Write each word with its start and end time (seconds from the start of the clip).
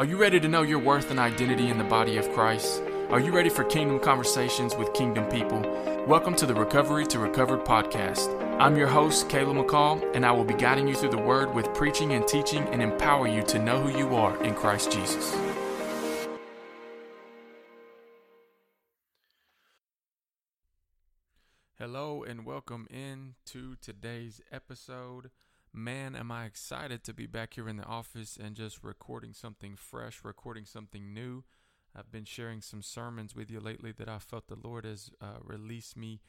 Are 0.00 0.06
you 0.06 0.16
ready 0.16 0.40
to 0.40 0.48
know 0.48 0.62
your 0.62 0.78
worth 0.78 1.10
and 1.10 1.20
identity 1.20 1.68
in 1.68 1.76
the 1.76 1.84
body 1.84 2.16
of 2.16 2.32
Christ? 2.32 2.82
Are 3.10 3.20
you 3.20 3.36
ready 3.36 3.50
for 3.50 3.64
kingdom 3.64 4.00
conversations 4.00 4.74
with 4.74 4.94
kingdom 4.94 5.26
people? 5.28 5.60
Welcome 6.06 6.34
to 6.36 6.46
the 6.46 6.54
Recovery 6.54 7.04
to 7.08 7.18
Recovered 7.18 7.66
podcast. 7.66 8.34
I'm 8.58 8.78
your 8.78 8.86
host, 8.86 9.28
Caleb 9.28 9.58
McCall, 9.58 10.02
and 10.16 10.24
I 10.24 10.32
will 10.32 10.46
be 10.46 10.54
guiding 10.54 10.88
you 10.88 10.94
through 10.94 11.10
the 11.10 11.18
word 11.18 11.52
with 11.52 11.74
preaching 11.74 12.14
and 12.14 12.26
teaching 12.26 12.62
and 12.68 12.80
empower 12.80 13.28
you 13.28 13.42
to 13.42 13.58
know 13.58 13.82
who 13.82 13.98
you 13.98 14.16
are 14.16 14.42
in 14.42 14.54
Christ 14.54 14.90
Jesus. 14.90 15.36
Hello, 21.78 22.22
and 22.22 22.46
welcome 22.46 22.86
into 22.88 23.76
today's 23.82 24.40
episode. 24.50 25.30
Man, 25.72 26.16
am 26.16 26.32
I 26.32 26.46
excited 26.46 27.04
to 27.04 27.14
be 27.14 27.26
back 27.26 27.54
here 27.54 27.68
in 27.68 27.76
the 27.76 27.84
office 27.84 28.36
and 28.36 28.56
just 28.56 28.82
recording 28.82 29.32
something 29.32 29.76
fresh, 29.76 30.20
recording 30.24 30.64
something 30.64 31.14
new. 31.14 31.44
I've 31.94 32.10
been 32.10 32.24
sharing 32.24 32.60
some 32.60 32.82
sermons 32.82 33.36
with 33.36 33.52
you 33.52 33.60
lately 33.60 33.92
that 33.92 34.08
I 34.08 34.18
felt 34.18 34.48
the 34.48 34.56
Lord 34.56 34.84
has 34.84 35.10
uh, 35.20 35.38
released 35.44 35.96
me 35.96 36.22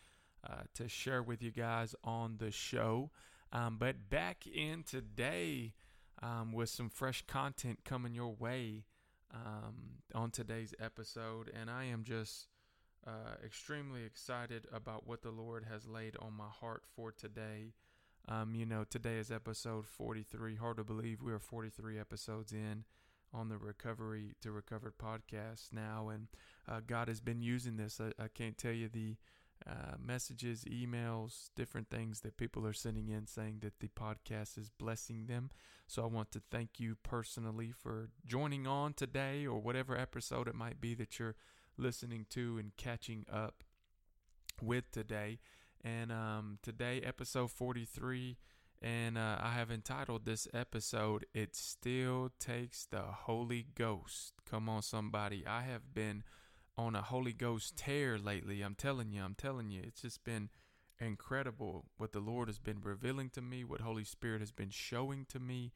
uh, 0.48 0.64
to 0.76 0.88
share 0.88 1.24
with 1.24 1.42
you 1.42 1.50
guys 1.50 1.96
on 2.04 2.36
the 2.38 2.52
show. 2.52 3.10
Um, 3.52 3.78
but 3.80 4.12
back 4.12 4.46
in 4.46 4.84
today 4.84 5.74
um, 6.22 6.52
with 6.54 6.70
some 6.70 6.90
fresh 6.90 7.24
content 7.26 7.80
coming 7.84 8.14
your 8.14 8.36
way 8.36 8.86
um, 9.34 10.02
on 10.14 10.30
today's 10.30 10.76
episode. 10.80 11.52
And 11.60 11.68
I 11.68 11.86
am 11.86 12.04
just 12.04 12.46
uh, 13.08 13.38
extremely 13.44 14.04
excited 14.04 14.68
about 14.72 15.08
what 15.08 15.24
the 15.24 15.32
Lord 15.32 15.66
has 15.68 15.88
laid 15.88 16.16
on 16.22 16.34
my 16.34 16.50
heart 16.50 16.84
for 16.96 17.12
today. 17.12 17.74
Um, 18.28 18.56
you 18.56 18.66
know, 18.66 18.86
today 18.90 19.18
is 19.18 19.32
episode 19.32 19.88
43. 19.88 20.56
Hard 20.56 20.78
to 20.78 20.84
believe 20.84 21.22
we 21.22 21.32
are 21.34 21.40
43 21.40 22.00
episodes 22.00 22.52
in 22.52 22.86
on 23.34 23.50
the 23.50 23.58
Recovery 23.58 24.36
to 24.42 24.52
Recovered 24.52 24.98
podcast 24.98 25.72
now, 25.72 26.10
and 26.10 26.28
uh, 26.68 26.82
God 26.86 27.08
has 27.08 27.22
been 27.22 27.42
using 27.42 27.78
this. 27.78 28.00
I, 28.00 28.12
I 28.22 28.28
can't 28.28 28.58
tell 28.58 28.74
you 28.74 28.90
the 28.90 29.16
uh, 29.68 29.96
messages, 30.04 30.66
emails, 30.66 31.50
different 31.56 31.90
things 31.90 32.22
that 32.22 32.38
people 32.38 32.66
are 32.66 32.74
sending 32.74 33.10
in 33.10 33.28
saying 33.28 33.60
that 33.62 33.80
the 33.80 33.90
podcast 33.90 34.58
is 34.58 34.70
blessing 34.70 35.28
them. 35.28 35.50
So 35.88 36.04
I 36.04 36.08
want 36.08 36.32
to 36.32 36.42
thank 36.52 36.80
you 36.80 36.98
personally 37.04 37.72
for 37.72 38.10
joining 38.26 38.66
on 38.66 38.94
today 38.94 39.46
or 39.46 39.60
whatever 39.60 39.98
episode 39.98 40.48
it 40.48 40.56
might 40.56 40.82
be 40.82 40.96
that 40.96 41.20
you're 41.20 41.36
listening 41.78 42.26
to 42.32 42.58
and 42.58 42.76
catching 42.76 43.26
up 43.32 43.64
with 44.62 44.92
today. 44.92 45.40
And 45.84 46.12
um, 46.12 46.60
today, 46.62 47.02
episode 47.02 47.52
43, 47.52 48.38
and 48.82 49.18
uh, 49.18 49.38
I 49.40 49.54
have 49.54 49.72
entitled 49.72 50.26
this 50.26 50.48
episode, 50.54 51.26
It 51.34 51.56
Still 51.56 52.32
Takes 52.40 52.86
the 52.86 53.02
Holy 53.02 53.68
Ghost. 53.76 54.34
Come 54.50 54.70
on, 54.70 54.84
somebody. 54.84 55.44
I 55.48 55.62
have 55.62 55.94
been 55.94 56.24
on 56.78 56.96
a 56.96 57.02
Holy 57.02 57.34
Ghost 57.34 57.78
tear 57.78 58.18
lately. 58.18 58.62
I'm 58.62 58.76
telling 58.76 59.12
you, 59.12 59.24
I'm 59.24 59.36
telling 59.36 59.72
you. 59.72 59.82
It's 59.84 60.02
just 60.02 60.24
been 60.24 60.50
incredible 61.00 61.86
what 61.98 62.12
the 62.12 62.20
Lord 62.20 62.48
has 62.48 62.60
been 62.60 62.82
revealing 62.82 63.30
to 63.32 63.42
me, 63.42 63.64
what 63.64 63.82
Holy 63.82 64.04
Spirit 64.04 64.42
has 64.42 64.52
been 64.52 64.70
showing 64.70 65.26
to 65.30 65.40
me. 65.40 65.74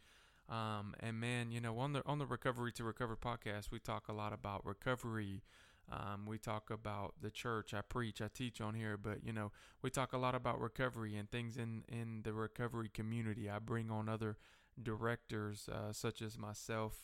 Um, 0.47 0.93
and 0.99 1.19
man, 1.19 1.51
you 1.51 1.59
know, 1.59 1.79
on 1.79 1.93
the 1.93 2.03
on 2.05 2.19
the 2.19 2.27
Recovery 2.27 2.71
to 2.73 2.83
Recover 2.83 3.15
podcast, 3.15 3.71
we 3.71 3.79
talk 3.79 4.07
a 4.07 4.13
lot 4.13 4.33
about 4.33 4.63
recovery, 4.65 5.41
um, 5.91 6.25
we 6.25 6.37
talk 6.37 6.71
about 6.71 7.13
the 7.21 7.29
church. 7.29 7.73
I 7.73 7.81
preach, 7.81 8.21
I 8.21 8.27
teach 8.33 8.59
on 8.59 8.73
here, 8.73 8.97
but 8.97 9.23
you 9.23 9.31
know, 9.31 9.51
we 9.81 9.89
talk 9.89 10.13
a 10.13 10.17
lot 10.17 10.33
about 10.35 10.59
recovery 10.59 11.15
and 11.15 11.29
things 11.29 11.57
in 11.57 11.83
in 11.87 12.21
the 12.23 12.33
recovery 12.33 12.89
community. 12.91 13.49
I 13.49 13.59
bring 13.59 13.91
on 13.91 14.09
other 14.09 14.37
directors, 14.81 15.69
uh, 15.71 15.93
such 15.93 16.21
as 16.21 16.37
myself, 16.37 16.95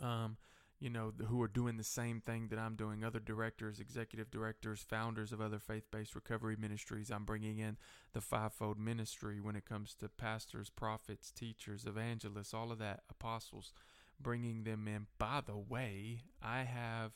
um, 0.00 0.36
you 0.78 0.90
know, 0.90 1.12
who 1.28 1.40
are 1.40 1.48
doing 1.48 1.78
the 1.78 1.84
same 1.84 2.20
thing 2.20 2.48
that 2.48 2.58
I'm 2.58 2.76
doing. 2.76 3.02
Other 3.02 3.18
directors, 3.18 3.80
executive 3.80 4.30
directors, 4.30 4.84
founders 4.86 5.32
of 5.32 5.40
other 5.40 5.58
faith-based 5.58 6.14
recovery 6.14 6.56
ministries. 6.58 7.10
I'm 7.10 7.24
bringing 7.24 7.58
in 7.58 7.78
the 8.12 8.20
fivefold 8.20 8.78
ministry 8.78 9.40
when 9.40 9.56
it 9.56 9.64
comes 9.64 9.94
to 9.94 10.08
pastors, 10.10 10.68
prophets, 10.68 11.30
teachers, 11.30 11.86
evangelists, 11.86 12.52
all 12.52 12.70
of 12.70 12.78
that, 12.78 13.04
apostles, 13.08 13.72
bringing 14.20 14.64
them 14.64 14.86
in. 14.86 15.06
By 15.18 15.40
the 15.44 15.56
way, 15.56 16.24
I 16.42 16.64
have 16.64 17.12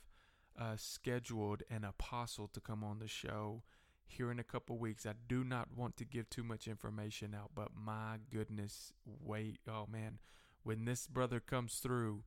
uh, 0.58 0.76
scheduled 0.76 1.62
an 1.70 1.84
apostle 1.84 2.48
to 2.48 2.60
come 2.60 2.82
on 2.82 2.98
the 2.98 3.08
show 3.08 3.62
here 4.06 4.30
in 4.30 4.38
a 4.38 4.44
couple 4.44 4.78
weeks. 4.78 5.06
I 5.06 5.12
do 5.28 5.44
not 5.44 5.68
want 5.76 5.96
to 5.98 6.04
give 6.04 6.28
too 6.30 6.42
much 6.42 6.66
information 6.66 7.34
out, 7.34 7.50
but 7.54 7.68
my 7.76 8.16
goodness, 8.32 8.92
wait, 9.04 9.58
oh 9.68 9.86
man, 9.90 10.18
when 10.62 10.84
this 10.84 11.06
brother 11.06 11.40
comes 11.40 11.76
through, 11.76 12.24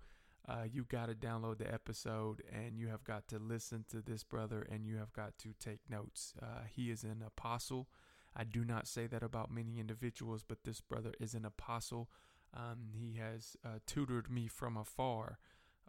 uh, 0.48 0.64
you 0.72 0.86
got 0.88 1.08
to 1.08 1.16
download 1.16 1.58
the 1.58 1.72
episode 1.72 2.42
and 2.52 2.78
you 2.78 2.88
have 2.88 3.04
got 3.04 3.28
to 3.28 3.38
listen 3.38 3.86
to 3.90 4.02
this 4.02 4.24
brother 4.24 4.66
and 4.72 4.86
you 4.86 4.98
have 4.98 5.14
got 5.14 5.38
to 5.40 5.50
take 5.60 5.80
notes. 5.90 6.34
Uh, 6.42 6.62
he 6.74 6.90
is 6.90 7.04
an 7.04 7.24
apostle. 7.26 7.88
I 8.36 8.44
do 8.44 8.64
not 8.64 8.88
say 8.88 9.08
that 9.08 9.24
about 9.24 9.52
many 9.52 9.80
individuals, 9.80 10.44
but 10.48 10.64
this 10.64 10.82
brother 10.82 11.14
is 11.20 11.34
an 11.34 11.46
apostle. 11.46 12.10
Um, 12.56 12.92
he 12.94 13.18
has 13.20 13.56
uh, 13.66 13.80
tutored 13.86 14.30
me 14.30 14.48
from 14.48 14.78
afar 14.78 15.38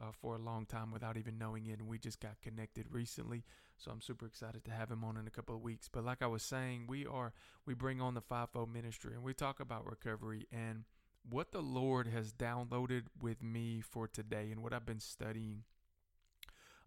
uh, 0.01 0.13
for 0.13 0.37
a 0.37 0.39
long 0.39 0.67
time 0.67 0.91
without 0.91 1.17
even 1.17 1.39
knowing 1.39 1.67
it. 1.67 1.79
And 1.79 1.89
we 1.89 1.99
just 1.99 2.21
got 2.21 2.41
connected 2.43 2.87
recently. 2.91 3.45
So 3.77 3.91
I'm 3.91 4.01
super 4.01 4.27
excited 4.27 4.65
to 4.65 4.71
have 4.71 4.91
him 4.91 5.05
on 5.05 5.17
in 5.17 5.27
a 5.27 5.31
couple 5.31 5.55
of 5.55 5.63
weeks. 5.63 5.89
But 5.89 6.05
like 6.05 6.23
I 6.23 6.27
was 6.27 6.43
saying, 6.43 6.87
we 6.89 7.07
are, 7.07 7.33
we 7.67 7.75
bring 7.75 8.01
on 8.01 8.15
the 8.15 8.21
fivefold 8.21 8.73
ministry 8.73 9.15
and 9.15 9.23
we 9.23 9.35
talk 9.35 9.61
about 9.61 9.87
recovery 9.87 10.47
and 10.53 10.85
what 11.29 11.53
the 11.53 11.63
Lord 11.63 12.09
has 12.09 12.33
downloaded 12.33 13.03
with 13.21 13.43
me 13.43 13.81
for 13.81 14.09
today 14.09 14.49
and 14.51 14.63
what 14.63 14.73
I've 14.73 14.87
been 14.87 15.01
studying 15.01 15.65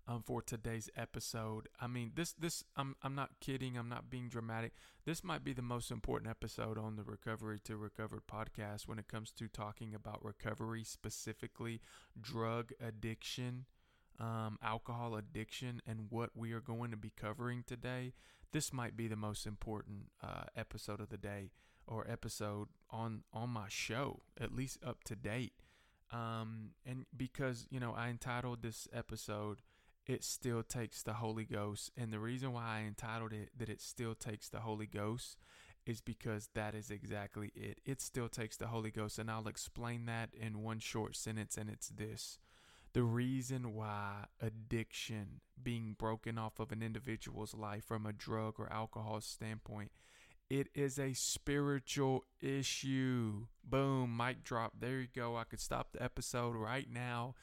um, 0.08 0.22
for 0.24 0.42
today's 0.42 0.90
episode. 0.96 1.68
I 1.80 1.88
mean, 1.88 2.12
this 2.16 2.34
this 2.34 2.64
I'm 2.76 2.96
I'm 3.02 3.16
not 3.16 3.32
kidding. 3.40 3.78
I'm 3.78 3.90
not 3.90 4.10
being 4.10 4.30
dramatic. 4.30 4.74
This 5.06 5.24
might 5.24 5.44
be 5.44 5.54
the 5.54 5.62
most 5.62 5.92
important 5.92 6.30
episode 6.30 6.78
on 6.78 6.96
the 6.96 7.04
Recovery 7.04 7.60
to 7.66 7.78
Recovered 7.78 8.24
podcast 8.32 8.88
when 8.88 9.00
it 9.00 9.08
comes 9.08 9.32
to 9.32 9.48
talking 9.48 9.94
about 9.96 10.24
recovery, 10.24 10.84
specifically 10.84 11.82
drug 12.20 12.72
addiction, 12.80 13.66
um, 14.20 14.58
alcohol 14.62 15.16
addiction, 15.16 15.82
and 15.88 16.08
what 16.10 16.32
we 16.36 16.54
are 16.54 16.62
going 16.62 16.92
to 16.92 16.98
be 16.98 17.12
covering 17.16 17.64
today. 17.66 18.14
This 18.52 18.72
might 18.72 18.96
be 18.96 19.08
the 19.08 19.16
most 19.16 19.46
important 19.46 20.12
uh, 20.24 20.44
episode 20.56 21.02
of 21.02 21.10
the 21.10 21.18
day 21.18 21.52
or 21.88 22.10
episode 22.10 22.68
on 22.90 23.24
on 23.34 23.50
my 23.50 23.68
show, 23.70 24.22
at 24.40 24.54
least 24.54 24.78
up 24.86 25.04
to 25.06 25.16
date. 25.16 25.54
Um, 26.12 26.70
and 26.86 27.06
because 27.18 27.66
you 27.72 27.80
know, 27.80 27.94
I 27.94 28.10
entitled 28.10 28.62
this 28.62 28.88
episode 28.94 29.62
it 30.06 30.24
still 30.24 30.64
takes 30.64 31.02
the 31.02 31.14
Holy 31.14 31.46
Ghost. 31.46 31.92
And 31.98 32.12
the 32.12 32.20
reason 32.20 32.54
why 32.54 32.80
I 32.80 32.88
entitled 32.88 33.34
it 33.34 33.50
that 33.58 33.70
it 33.70 33.82
still 33.82 34.16
takes 34.16 34.50
the 34.50 34.60
Holy 34.60 34.86
Ghost 34.86 35.38
is 35.86 36.02
because 36.02 36.50
that 36.54 36.76
is 36.76 36.90
exactly 36.90 37.52
it. 37.56 37.80
It 37.86 38.02
still 38.02 38.30
takes 38.30 38.58
the 38.58 38.68
Holy 38.68 38.92
Ghost. 38.92 39.20
And 39.20 39.30
I'll 39.30 39.48
explain 39.48 40.06
that 40.06 40.30
in 40.34 40.64
one 40.64 40.80
short 40.80 41.16
sentence, 41.16 41.58
and 41.58 41.70
it's 41.70 41.90
this. 41.90 42.40
The 42.94 43.04
reason 43.04 43.74
why 43.74 44.26
addiction 44.42 45.42
being 45.62 45.96
broken 45.98 46.38
off 46.38 46.60
of 46.60 46.72
an 46.72 46.82
individual's 46.82 47.54
life 47.54 47.84
from 47.84 48.06
a 48.06 48.14
drug 48.14 48.56
or 48.58 48.72
alcohol 48.72 49.20
standpoint, 49.22 49.92
it 50.50 50.68
is 50.74 50.98
a 50.98 51.14
spiritual 51.14 52.24
issue. 52.40 53.48
Boom, 53.64 54.16
mic 54.16 54.44
drop. 54.44 54.74
There 54.80 55.02
you 55.02 55.08
go. 55.14 55.36
I 55.36 55.44
could 55.44 55.60
stop 55.60 55.92
the 55.92 56.02
episode 56.02 56.56
right 56.56 56.88
now 56.90 57.36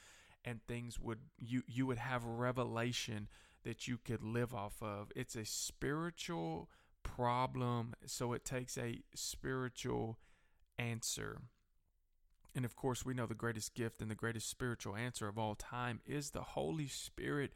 and 0.45 0.59
things 0.67 0.99
would 0.99 1.19
you 1.37 1.63
you 1.67 1.85
would 1.85 1.97
have 1.97 2.23
revelation 2.25 3.27
that 3.63 3.87
you 3.87 3.97
could 3.97 4.23
live 4.23 4.53
off 4.53 4.81
of. 4.81 5.11
It's 5.15 5.35
a 5.35 5.45
spiritual 5.45 6.69
problem, 7.03 7.93
so 8.05 8.33
it 8.33 8.43
takes 8.43 8.77
a 8.77 9.01
spiritual 9.15 10.19
answer. 10.77 11.41
And 12.55 12.65
of 12.65 12.75
course, 12.75 13.05
we 13.05 13.13
know 13.13 13.25
the 13.25 13.33
greatest 13.33 13.73
gift 13.73 14.01
and 14.01 14.11
the 14.11 14.15
greatest 14.15 14.49
spiritual 14.49 14.95
answer 14.95 15.27
of 15.27 15.39
all 15.39 15.55
time 15.55 16.01
is 16.05 16.29
the 16.29 16.41
Holy 16.41 16.87
Spirit 16.87 17.51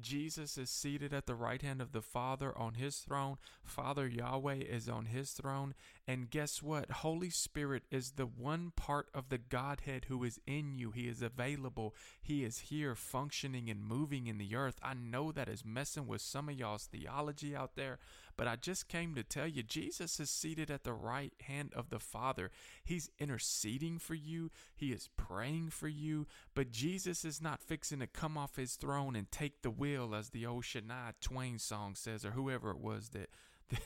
Jesus 0.00 0.56
is 0.56 0.70
seated 0.70 1.12
at 1.12 1.26
the 1.26 1.34
right 1.34 1.60
hand 1.60 1.80
of 1.80 1.92
the 1.92 2.02
Father 2.02 2.56
on 2.56 2.74
his 2.74 2.98
throne. 2.98 3.36
Father 3.62 4.08
Yahweh 4.08 4.54
is 4.54 4.88
on 4.88 5.06
his 5.06 5.32
throne. 5.32 5.74
And 6.08 6.30
guess 6.30 6.60
what? 6.60 6.90
Holy 6.90 7.30
Spirit 7.30 7.84
is 7.90 8.12
the 8.12 8.26
one 8.26 8.72
part 8.74 9.08
of 9.14 9.28
the 9.28 9.38
Godhead 9.38 10.06
who 10.08 10.24
is 10.24 10.40
in 10.48 10.74
you. 10.74 10.90
He 10.90 11.06
is 11.06 11.22
available. 11.22 11.94
He 12.20 12.42
is 12.42 12.58
here 12.58 12.96
functioning 12.96 13.70
and 13.70 13.84
moving 13.84 14.26
in 14.26 14.38
the 14.38 14.56
earth. 14.56 14.80
I 14.82 14.94
know 14.94 15.30
that 15.30 15.48
is 15.48 15.64
messing 15.64 16.08
with 16.08 16.20
some 16.20 16.48
of 16.48 16.58
y'all's 16.58 16.86
theology 16.86 17.54
out 17.54 17.76
there, 17.76 18.00
but 18.36 18.48
I 18.48 18.56
just 18.56 18.88
came 18.88 19.14
to 19.14 19.22
tell 19.22 19.46
you 19.46 19.62
Jesus 19.62 20.18
is 20.18 20.28
seated 20.28 20.72
at 20.72 20.82
the 20.82 20.92
right 20.92 21.32
hand 21.40 21.72
of 21.76 21.90
the 21.90 22.00
Father. 22.00 22.50
He's 22.84 23.10
interceding 23.20 24.00
for 24.00 24.14
you, 24.14 24.50
He 24.74 24.92
is 24.92 25.08
praying 25.16 25.70
for 25.70 25.88
you, 25.88 26.26
but 26.54 26.72
Jesus 26.72 27.24
is 27.24 27.40
not 27.40 27.62
fixing 27.62 28.00
to 28.00 28.08
come 28.08 28.36
off 28.36 28.56
His 28.56 28.74
throne 28.74 29.14
and 29.14 29.30
take 29.30 29.62
the 29.62 29.70
wheel, 29.70 30.16
as 30.16 30.30
the 30.30 30.46
old 30.46 30.64
Shania 30.64 31.12
Twain 31.20 31.60
song 31.60 31.94
says, 31.94 32.24
or 32.24 32.32
whoever 32.32 32.72
it 32.72 32.80
was 32.80 33.10
that 33.10 33.30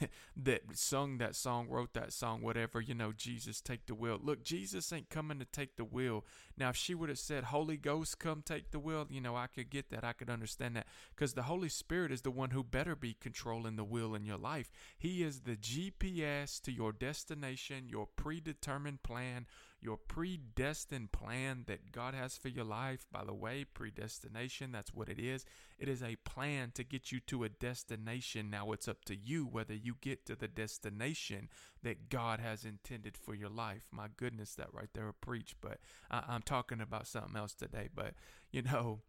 that, 0.01 0.11
that 0.37 0.63
sung 0.77 1.19
that 1.19 1.35
song, 1.35 1.69
wrote 1.69 1.95
that 1.95 2.13
song, 2.13 2.43
whatever, 2.43 2.81
you 2.81 2.95
know, 2.95 3.13
Jesus 3.17 3.61
take 3.61 3.87
the 3.87 3.95
wheel. 3.95 4.19
Look, 4.23 4.43
Jesus 4.43 4.93
ain't 4.93 5.11
coming 5.11 5.39
to 5.39 5.45
take 5.45 5.77
the 5.77 5.85
wheel. 5.85 6.25
Now, 6.57 6.71
if 6.71 6.77
she 6.77 6.95
would 6.95 7.09
have 7.09 7.19
said, 7.19 7.45
Holy 7.45 7.77
Ghost, 7.77 8.19
come 8.19 8.43
take 8.43 8.71
the 8.71 8.79
wheel, 8.79 9.07
you 9.11 9.21
know, 9.21 9.37
I 9.37 9.47
could 9.47 9.71
get 9.71 9.91
that. 9.91 10.05
I 10.05 10.13
could 10.13 10.31
understand 10.31 10.77
that. 10.77 10.87
Because 11.15 11.35
the 11.35 11.43
Holy 11.43 11.69
Spirit 11.69 12.13
is 12.13 12.23
the 12.23 12.31
one 12.31 12.51
who 12.51 12.65
better 12.65 12.97
be 12.97 13.17
controlling 13.19 13.77
the 13.77 13.85
wheel 13.85 14.15
in 14.15 14.25
your 14.25 14.39
life. 14.39 14.71
He 14.99 15.23
is 15.23 15.41
the 15.41 15.57
GPS 15.57 16.61
to 16.63 16.73
your 16.73 16.93
destination, 16.93 17.89
your 17.89 18.07
predetermined 18.17 19.03
plan, 19.03 19.47
your 19.87 19.97
predestined 19.97 21.13
plan 21.13 21.63
that 21.69 21.93
God 21.93 22.13
has 22.13 22.37
for 22.37 22.49
your 22.49 22.65
life. 22.65 23.07
By 23.13 23.25
the 23.25 23.33
way, 23.33 23.65
predestination, 23.65 24.73
that's 24.73 24.93
what 24.93 25.09
it 25.09 25.21
is. 25.21 25.45
It 25.79 25.89
is 25.89 26.03
a 26.03 26.17
plan 26.17 26.73
to 26.75 26.83
get 26.83 27.13
you 27.13 27.21
to 27.29 27.45
a 27.45 27.49
destination. 27.49 28.51
Now 28.51 28.73
it's 28.73 28.89
up 28.89 29.05
to 29.05 29.15
you 29.15 29.45
whether 29.45 29.75
you 29.75 29.95
get 30.01 30.27
to 30.27 30.35
the 30.35 30.49
destination 30.49 31.49
that 31.85 32.09
God 32.09 32.41
has 32.41 32.65
intended 32.65 33.17
for 33.17 33.33
your 33.33 33.49
life. 33.49 33.87
My 33.93 34.09
goodness, 34.17 34.57
that 34.57 34.75
right 34.75 34.91
there, 34.93 35.09
a 35.09 35.15
preach. 35.15 35.55
But 35.61 35.79
I- 36.11 36.35
am 36.35 36.43
talking 36.43 36.81
about 36.81 37.07
something 37.07 37.37
else 37.37 37.55
today. 37.55 37.89
But, 37.95 38.15
you 38.51 38.63
know, 38.63 39.03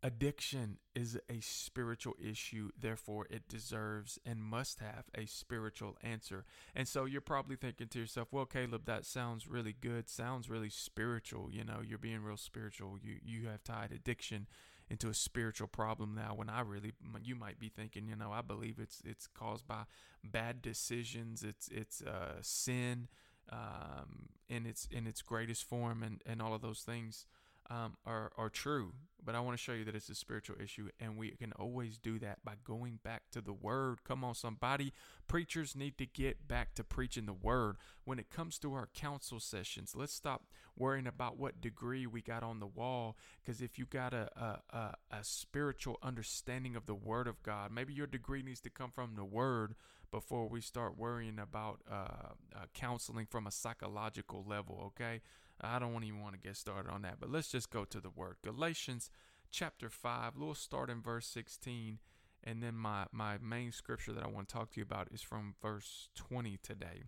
Addiction 0.00 0.78
is 0.94 1.18
a 1.28 1.40
spiritual 1.40 2.14
issue, 2.22 2.70
therefore, 2.80 3.26
it 3.30 3.48
deserves 3.48 4.16
and 4.24 4.40
must 4.40 4.78
have 4.78 5.06
a 5.12 5.26
spiritual 5.26 5.96
answer. 6.02 6.44
And 6.72 6.86
so 6.86 7.04
you're 7.04 7.20
probably 7.20 7.56
thinking 7.56 7.88
to 7.88 7.98
yourself, 7.98 8.28
well, 8.30 8.46
Caleb, 8.46 8.84
that 8.84 9.04
sounds 9.04 9.48
really 9.48 9.74
good, 9.80 10.08
sounds 10.08 10.48
really 10.48 10.70
spiritual. 10.70 11.50
You 11.50 11.64
know, 11.64 11.80
you're 11.84 11.98
being 11.98 12.22
real 12.22 12.36
spiritual. 12.36 12.96
You, 13.02 13.16
you 13.24 13.48
have 13.48 13.64
tied 13.64 13.90
addiction 13.90 14.46
into 14.88 15.08
a 15.08 15.14
spiritual 15.14 15.68
problem 15.68 16.14
now 16.14 16.32
when 16.34 16.48
I 16.48 16.60
really 16.60 16.92
you 17.22 17.34
might 17.34 17.58
be 17.58 17.68
thinking 17.68 18.08
you 18.08 18.16
know 18.16 18.32
I 18.32 18.40
believe 18.40 18.78
it's 18.78 19.02
it's 19.04 19.26
caused 19.26 19.66
by 19.66 19.82
bad 20.24 20.62
decisions 20.62 21.42
it's 21.42 21.68
it's 21.68 22.00
uh, 22.00 22.36
sin 22.40 23.08
um, 23.52 24.30
in 24.48 24.64
its 24.66 24.88
in 24.90 25.06
its 25.06 25.20
greatest 25.22 25.64
form 25.64 26.02
and 26.02 26.22
and 26.24 26.40
all 26.40 26.54
of 26.54 26.62
those 26.62 26.80
things 26.80 27.26
um, 27.70 27.96
are, 28.06 28.32
are 28.36 28.48
true, 28.48 28.92
but 29.24 29.34
I 29.34 29.40
want 29.40 29.58
to 29.58 29.62
show 29.62 29.72
you 29.72 29.84
that 29.84 29.94
it's 29.94 30.08
a 30.08 30.14
spiritual 30.14 30.56
issue, 30.62 30.88
and 30.98 31.16
we 31.16 31.30
can 31.32 31.52
always 31.52 31.98
do 31.98 32.18
that 32.20 32.44
by 32.44 32.54
going 32.64 33.00
back 33.02 33.24
to 33.32 33.40
the 33.40 33.52
Word. 33.52 34.04
Come 34.04 34.24
on, 34.24 34.34
somebody. 34.34 34.92
Preachers 35.26 35.76
need 35.76 35.98
to 35.98 36.06
get 36.06 36.48
back 36.48 36.74
to 36.76 36.84
preaching 36.84 37.26
the 37.26 37.32
Word. 37.34 37.76
When 38.04 38.18
it 38.18 38.30
comes 38.30 38.58
to 38.60 38.72
our 38.72 38.88
counsel 38.94 39.38
sessions, 39.38 39.92
let's 39.94 40.14
stop 40.14 40.44
worrying 40.76 41.06
about 41.06 41.38
what 41.38 41.60
degree 41.60 42.06
we 42.06 42.22
got 42.22 42.42
on 42.42 42.60
the 42.60 42.66
wall, 42.66 43.16
because 43.44 43.60
if 43.60 43.78
you 43.78 43.84
got 43.84 44.14
a, 44.14 44.30
a, 44.36 44.76
a, 44.76 44.94
a 45.18 45.24
spiritual 45.24 45.98
understanding 46.02 46.74
of 46.74 46.86
the 46.86 46.94
Word 46.94 47.26
of 47.26 47.42
God, 47.42 47.70
maybe 47.70 47.92
your 47.92 48.06
degree 48.06 48.42
needs 48.42 48.60
to 48.60 48.70
come 48.70 48.92
from 48.94 49.14
the 49.14 49.24
Word 49.24 49.74
before 50.10 50.48
we 50.48 50.62
start 50.62 50.96
worrying 50.96 51.38
about 51.38 51.80
uh, 51.90 52.32
uh, 52.56 52.64
counseling 52.72 53.26
from 53.26 53.46
a 53.46 53.50
psychological 53.50 54.42
level, 54.48 54.82
okay? 54.86 55.20
I 55.60 55.78
don't 55.78 56.04
even 56.04 56.20
want 56.20 56.34
to 56.34 56.40
get 56.40 56.56
started 56.56 56.90
on 56.90 57.02
that, 57.02 57.16
but 57.20 57.30
let's 57.30 57.48
just 57.48 57.70
go 57.70 57.84
to 57.84 58.00
the 58.00 58.10
word. 58.10 58.36
Galatians 58.44 59.10
chapter 59.50 59.88
5, 59.88 60.34
we'll 60.36 60.54
start 60.54 60.90
in 60.90 61.02
verse 61.02 61.26
16. 61.26 61.98
And 62.44 62.62
then 62.62 62.76
my, 62.76 63.06
my 63.10 63.38
main 63.38 63.72
scripture 63.72 64.12
that 64.12 64.24
I 64.24 64.28
want 64.28 64.48
to 64.48 64.54
talk 64.54 64.70
to 64.70 64.80
you 64.80 64.84
about 64.84 65.08
is 65.12 65.22
from 65.22 65.54
verse 65.60 66.08
20 66.14 66.58
today. 66.62 67.02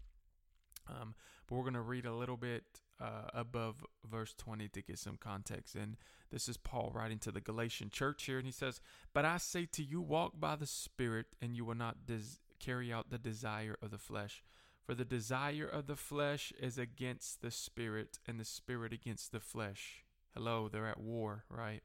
Um, 0.89 1.15
but 1.47 1.55
we're 1.55 1.63
going 1.63 1.75
to 1.75 1.81
read 1.81 2.07
a 2.07 2.15
little 2.15 2.37
bit 2.37 2.65
uh, 3.01 3.29
above 3.33 3.85
verse 4.09 4.35
20 4.37 4.69
to 4.69 4.83
get 4.83 4.99
some 4.99 5.17
context. 5.19 5.75
And 5.75 5.97
this 6.31 6.49
is 6.49 6.57
Paul 6.57 6.91
writing 6.95 7.19
to 7.21 7.33
the 7.33 7.41
Galatian 7.41 7.91
church 7.91 8.25
here. 8.25 8.39
And 8.39 8.47
he 8.47 8.53
says, 8.53 8.81
But 9.13 9.25
I 9.25 9.39
say 9.39 9.67
to 9.73 9.83
you, 9.85 10.01
walk 10.01 10.39
by 10.39 10.57
the 10.57 10.67
Spirit, 10.67 11.27
and 11.41 11.57
you 11.57 11.65
will 11.65 11.77
not 11.77 12.07
des- 12.07 12.39
carry 12.59 12.93
out 12.93 13.11
the 13.11 13.19
desire 13.19 13.77
of 13.81 13.91
the 13.91 13.99
flesh. 13.99 14.43
For 14.91 14.97
the 14.97 15.05
desire 15.05 15.69
of 15.69 15.87
the 15.87 15.95
flesh 15.95 16.53
is 16.59 16.77
against 16.77 17.43
the 17.43 17.53
spirit, 17.53 18.19
and 18.27 18.41
the 18.41 18.45
spirit 18.45 18.93
against 18.93 19.31
the 19.31 19.39
flesh. 19.39 20.03
Hello, 20.35 20.69
they're 20.69 20.89
at 20.89 20.99
war, 20.99 21.45
right? 21.49 21.85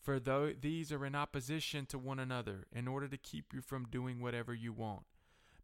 For 0.00 0.20
though 0.20 0.52
these 0.52 0.92
are 0.92 1.04
in 1.04 1.16
opposition 1.16 1.84
to 1.86 1.98
one 1.98 2.20
another, 2.20 2.68
in 2.72 2.86
order 2.86 3.08
to 3.08 3.16
keep 3.16 3.52
you 3.52 3.60
from 3.60 3.88
doing 3.90 4.20
whatever 4.20 4.54
you 4.54 4.72
want. 4.72 5.02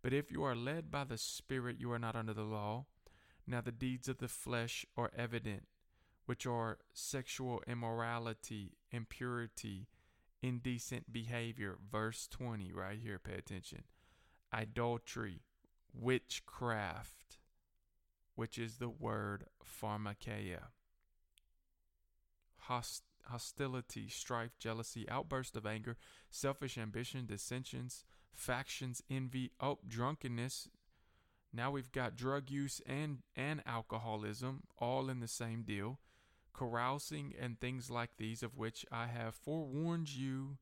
But 0.02 0.12
if 0.12 0.32
you 0.32 0.42
are 0.42 0.56
led 0.56 0.90
by 0.90 1.04
the 1.04 1.16
Spirit, 1.16 1.76
you 1.78 1.92
are 1.92 1.98
not 2.00 2.16
under 2.16 2.34
the 2.34 2.42
law. 2.42 2.86
Now 3.46 3.60
the 3.60 3.70
deeds 3.70 4.08
of 4.08 4.18
the 4.18 4.26
flesh 4.26 4.84
are 4.96 5.12
evident, 5.16 5.68
which 6.26 6.44
are 6.44 6.78
sexual 6.92 7.62
immorality, 7.68 8.72
impurity, 8.90 9.86
indecent 10.42 11.12
behavior. 11.12 11.76
Verse 11.88 12.26
20, 12.32 12.72
right 12.72 12.98
here, 13.00 13.20
pay 13.20 13.34
attention. 13.34 13.84
Adultery, 14.52 15.42
witchcraft, 15.98 17.38
which 18.34 18.58
is 18.58 18.76
the 18.76 18.88
word 18.88 19.46
pharmakeia. 19.64 20.64
Host, 22.62 23.02
hostility, 23.26 24.08
strife, 24.08 24.58
jealousy, 24.58 25.08
outburst 25.08 25.56
of 25.56 25.66
anger, 25.66 25.96
selfish 26.30 26.76
ambition, 26.78 27.26
dissensions, 27.26 28.04
factions, 28.32 29.02
envy, 29.10 29.52
oh, 29.60 29.78
drunkenness. 29.86 30.68
Now 31.52 31.70
we've 31.70 31.92
got 31.92 32.16
drug 32.16 32.50
use 32.50 32.80
and, 32.86 33.18
and 33.36 33.62
alcoholism 33.66 34.64
all 34.78 35.08
in 35.08 35.20
the 35.20 35.28
same 35.28 35.62
deal. 35.62 36.00
Carousing 36.52 37.34
and 37.40 37.58
things 37.58 37.90
like 37.90 38.16
these, 38.16 38.42
of 38.42 38.56
which 38.56 38.86
I 38.90 39.06
have 39.06 39.34
forewarned 39.34 40.14
you, 40.14 40.58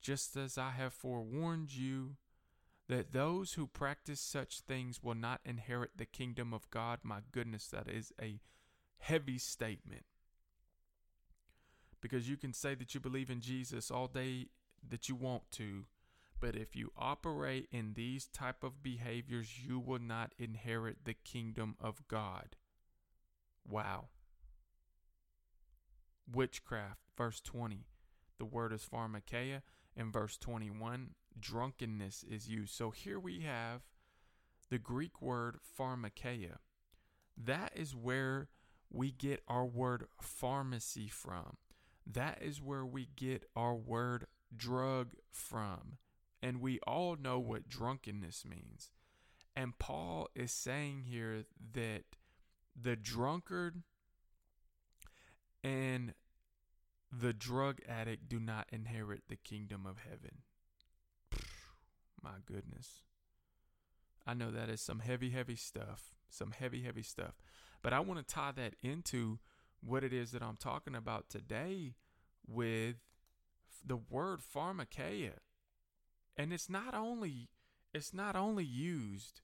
just 0.00 0.36
as 0.36 0.56
I 0.56 0.70
have 0.70 0.92
forewarned 0.92 1.74
you 1.74 2.16
that 2.88 3.12
those 3.12 3.52
who 3.52 3.66
practice 3.66 4.20
such 4.20 4.60
things 4.60 5.02
will 5.02 5.14
not 5.14 5.40
inherit 5.44 5.90
the 5.96 6.06
kingdom 6.06 6.54
of 6.54 6.70
God. 6.70 7.00
My 7.02 7.18
goodness, 7.32 7.68
that 7.68 7.88
is 7.88 8.12
a 8.20 8.40
heavy 8.98 9.38
statement. 9.38 10.04
Because 12.00 12.28
you 12.28 12.36
can 12.36 12.52
say 12.52 12.74
that 12.74 12.94
you 12.94 13.00
believe 13.00 13.30
in 13.30 13.40
Jesus 13.40 13.90
all 13.90 14.06
day 14.06 14.46
that 14.88 15.08
you 15.08 15.16
want 15.16 15.50
to, 15.52 15.84
but 16.40 16.54
if 16.54 16.76
you 16.76 16.92
operate 16.96 17.68
in 17.72 17.94
these 17.94 18.26
type 18.26 18.62
of 18.62 18.82
behaviors, 18.82 19.64
you 19.66 19.78
will 19.80 19.98
not 19.98 20.32
inherit 20.38 20.98
the 21.04 21.14
kingdom 21.14 21.74
of 21.80 22.06
God. 22.06 22.56
Wow. 23.68 24.06
Witchcraft, 26.32 27.00
verse 27.16 27.40
20. 27.40 27.86
The 28.38 28.44
word 28.44 28.72
is 28.72 28.86
pharmakeia. 28.90 29.62
In 29.96 30.12
verse 30.12 30.36
21, 30.36 31.10
drunkenness 31.40 32.24
is 32.28 32.48
used. 32.48 32.74
So 32.74 32.90
here 32.90 33.18
we 33.18 33.40
have 33.40 33.82
the 34.70 34.78
Greek 34.78 35.22
word 35.22 35.58
pharmakeia. 35.78 36.58
That 37.36 37.72
is 37.74 37.94
where 37.94 38.48
we 38.90 39.10
get 39.10 39.42
our 39.48 39.64
word 39.64 40.06
pharmacy 40.20 41.08
from. 41.08 41.56
That 42.06 42.42
is 42.42 42.62
where 42.62 42.84
we 42.84 43.08
get 43.16 43.44
our 43.54 43.74
word 43.74 44.26
drug 44.54 45.12
from. 45.30 45.98
And 46.42 46.60
we 46.60 46.78
all 46.86 47.16
know 47.16 47.38
what 47.38 47.68
drunkenness 47.68 48.44
means. 48.44 48.90
And 49.54 49.78
Paul 49.78 50.28
is 50.34 50.52
saying 50.52 51.04
here 51.08 51.44
that 51.74 52.04
the 52.80 52.96
drunkard 52.96 53.82
and 55.64 56.14
the 57.10 57.32
drug 57.32 57.80
addict 57.88 58.28
do 58.28 58.38
not 58.38 58.68
inherit 58.70 59.22
the 59.28 59.36
kingdom 59.36 59.84
of 59.86 59.98
heaven. 59.98 60.42
My 62.22 62.38
goodness. 62.46 63.02
I 64.26 64.34
know 64.34 64.50
that 64.50 64.68
is 64.68 64.80
some 64.80 65.00
heavy, 65.00 65.30
heavy 65.30 65.56
stuff. 65.56 66.14
Some 66.28 66.50
heavy, 66.50 66.82
heavy 66.82 67.02
stuff. 67.02 67.34
But 67.82 67.92
I 67.92 68.00
want 68.00 68.26
to 68.26 68.34
tie 68.34 68.52
that 68.52 68.74
into 68.82 69.38
what 69.80 70.04
it 70.04 70.12
is 70.12 70.32
that 70.32 70.42
I'm 70.42 70.56
talking 70.56 70.94
about 70.94 71.30
today 71.30 71.94
with 72.46 72.96
the 73.84 73.96
word 73.96 74.40
pharmakeia. 74.40 75.34
And 76.36 76.52
it's 76.52 76.68
not 76.68 76.94
only 76.94 77.48
it's 77.94 78.12
not 78.12 78.36
only 78.36 78.64
used 78.64 79.40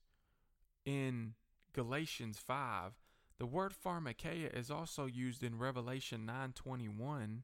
in 0.85 1.33
Galatians 1.73 2.37
5. 2.37 2.93
The 3.37 3.45
word 3.45 3.73
pharmakeia 3.73 4.55
is 4.55 4.71
also 4.71 5.05
used 5.05 5.43
in 5.43 5.57
Revelation 5.57 6.25
9:21 6.25 7.43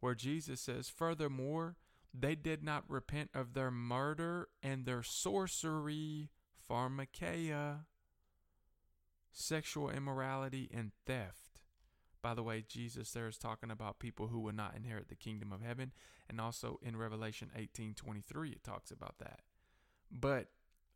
where 0.00 0.14
Jesus 0.16 0.60
says, 0.60 0.88
"Furthermore, 0.88 1.76
they 2.14 2.34
did 2.34 2.62
not 2.62 2.84
repent 2.88 3.30
of 3.34 3.54
their 3.54 3.70
murder 3.70 4.48
and 4.62 4.84
their 4.84 5.02
sorcery, 5.02 6.30
pharmakeia, 6.68 7.80
sexual 9.32 9.90
immorality, 9.90 10.70
and 10.74 10.92
theft. 11.06 11.60
By 12.22 12.34
the 12.34 12.42
way, 12.42 12.64
Jesus 12.66 13.10
there 13.10 13.26
is 13.26 13.38
talking 13.38 13.70
about 13.70 13.98
people 13.98 14.28
who 14.28 14.38
will 14.38 14.54
not 14.54 14.76
inherit 14.76 15.08
the 15.08 15.16
kingdom 15.16 15.52
of 15.52 15.62
heaven. 15.62 15.92
And 16.28 16.40
also 16.40 16.78
in 16.82 16.96
Revelation 16.96 17.50
18 17.56 17.94
23, 17.94 18.50
it 18.50 18.62
talks 18.62 18.90
about 18.90 19.18
that. 19.18 19.40
But 20.10 20.48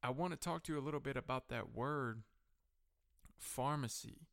I 0.02 0.11
want 0.11 0.32
to 0.32 0.38
talk 0.38 0.62
to 0.64 0.73
you 0.73 0.78
a 0.78 0.80
little 0.85 1.00
bit 1.00 1.16
about 1.16 1.49
that 1.49 1.75
word 1.75 2.23
pharmacy, 3.37 4.28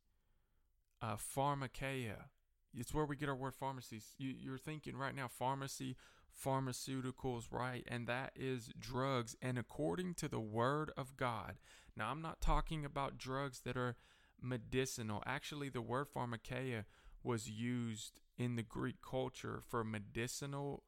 uh, 1.02 1.16
pharmakeia. 1.16 2.26
It's 2.72 2.94
where 2.94 3.04
we 3.04 3.16
get 3.16 3.28
our 3.28 3.34
word 3.34 3.54
pharmacies. 3.54 4.14
You, 4.18 4.34
you're 4.38 4.58
thinking 4.58 4.96
right 4.96 5.14
now, 5.14 5.28
pharmacy, 5.28 5.96
pharmaceuticals, 6.42 7.44
right? 7.50 7.84
And 7.88 8.06
that 8.06 8.32
is 8.34 8.70
drugs. 8.78 9.36
And 9.40 9.58
according 9.58 10.14
to 10.14 10.28
the 10.28 10.40
word 10.40 10.90
of 10.96 11.16
God, 11.16 11.54
now 11.96 12.10
I'm 12.10 12.22
not 12.22 12.40
talking 12.40 12.84
about 12.84 13.18
drugs 13.18 13.60
that 13.60 13.76
are 13.76 13.96
medicinal. 14.40 15.22
Actually, 15.26 15.68
the 15.68 15.82
word 15.82 16.08
pharmakeia 16.14 16.84
was 17.22 17.48
used 17.48 18.20
in 18.36 18.56
the 18.56 18.62
Greek 18.62 18.96
culture 19.00 19.62
for 19.66 19.84
medicinal 19.84 20.82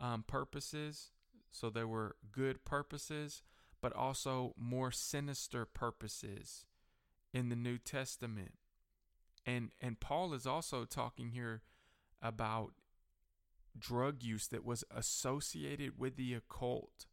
um, 0.00 0.24
purposes. 0.26 1.10
So 1.50 1.70
there 1.70 1.88
were 1.88 2.16
good 2.32 2.64
purposes, 2.64 3.42
but 3.80 3.94
also 3.94 4.54
more 4.58 4.90
sinister 4.90 5.64
purposes 5.64 6.66
in 7.32 7.48
the 7.48 7.56
New 7.56 7.78
Testament. 7.78 8.54
And 9.44 9.70
and 9.80 10.00
Paul 10.00 10.34
is 10.34 10.46
also 10.46 10.84
talking 10.84 11.30
here 11.30 11.62
about 12.20 12.72
drug 13.78 14.22
use 14.22 14.48
that 14.48 14.64
was 14.64 14.84
associated 14.90 15.98
with 15.98 16.16
the 16.16 16.34
occult 16.34 17.06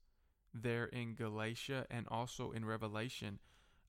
there 0.53 0.85
in 0.85 1.15
Galatia 1.15 1.85
and 1.89 2.07
also 2.09 2.51
in 2.51 2.65
Revelation. 2.65 3.39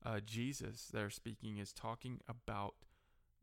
Uh, 0.05 0.19
Jesus, 0.19 0.89
there 0.91 1.09
speaking, 1.09 1.57
is 1.57 1.73
talking 1.73 2.19
about 2.27 2.75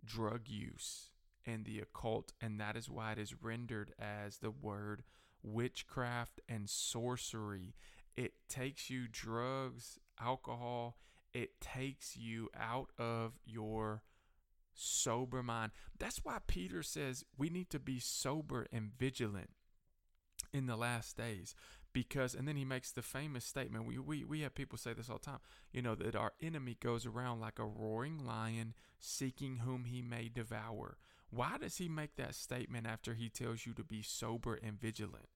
drug 0.05 0.43
use 0.47 1.11
and 1.47 1.65
the 1.65 1.81
occult, 1.81 2.33
and 2.41 2.61
that 2.61 2.77
is 2.77 2.89
why 2.89 3.13
it 3.13 3.19
is 3.19 3.43
rendered 3.43 3.93
as 3.99 4.39
the 4.39 4.51
word 4.51 5.03
witchcraft 5.43 6.41
and 6.49 6.69
sorcery. 6.69 7.75
It 8.17 8.35
takes 8.49 8.91
you 8.91 9.07
drugs, 9.11 9.99
alcohol, 10.21 10.99
it 11.33 11.61
takes 11.61 12.17
you 12.17 12.49
out 12.59 12.91
of 12.99 13.33
your 13.45 14.03
sober 14.75 15.43
mind. 15.43 15.73
That's 15.99 16.25
why 16.25 16.39
Peter 16.47 16.83
says 16.83 17.25
we 17.37 17.51
need 17.51 17.71
to 17.71 17.79
be 17.79 17.99
sober 17.99 18.67
and 18.73 18.91
vigilant 18.97 19.51
in 20.53 20.67
the 20.67 20.77
last 20.77 21.17
days 21.17 21.55
because 21.93 22.35
and 22.35 22.47
then 22.49 22.57
he 22.57 22.65
makes 22.65 22.93
the 22.93 23.03
famous 23.03 23.45
statement. 23.45 23.87
We, 23.87 23.99
we 23.99 24.25
we 24.25 24.41
have 24.41 24.55
people 24.55 24.79
say 24.79 24.93
this 24.93 25.11
all 25.11 25.19
the 25.19 25.27
time 25.27 25.41
you 25.73 25.83
know 25.83 25.95
that 25.95 26.17
our 26.17 26.33
enemy 26.41 26.77
goes 26.81 27.07
around 27.07 27.41
like 27.41 27.59
a 27.59 27.67
roaring 27.67 28.25
lion 28.25 28.75
seeking 28.99 29.59
whom 29.59 29.85
he 29.85 30.03
may 30.03 30.29
devour. 30.33 30.97
Why 31.31 31.57
does 31.59 31.79
he 31.79 31.89
make 31.89 32.17
that 32.17 32.35
statement 32.35 32.87
after 32.87 33.15
he 33.15 33.31
tells 33.31 33.65
you 33.65 33.73
to 33.75 33.85
be 33.85 34.03
sober 34.03 34.59
and 34.63 34.81
vigilant? 34.81 35.29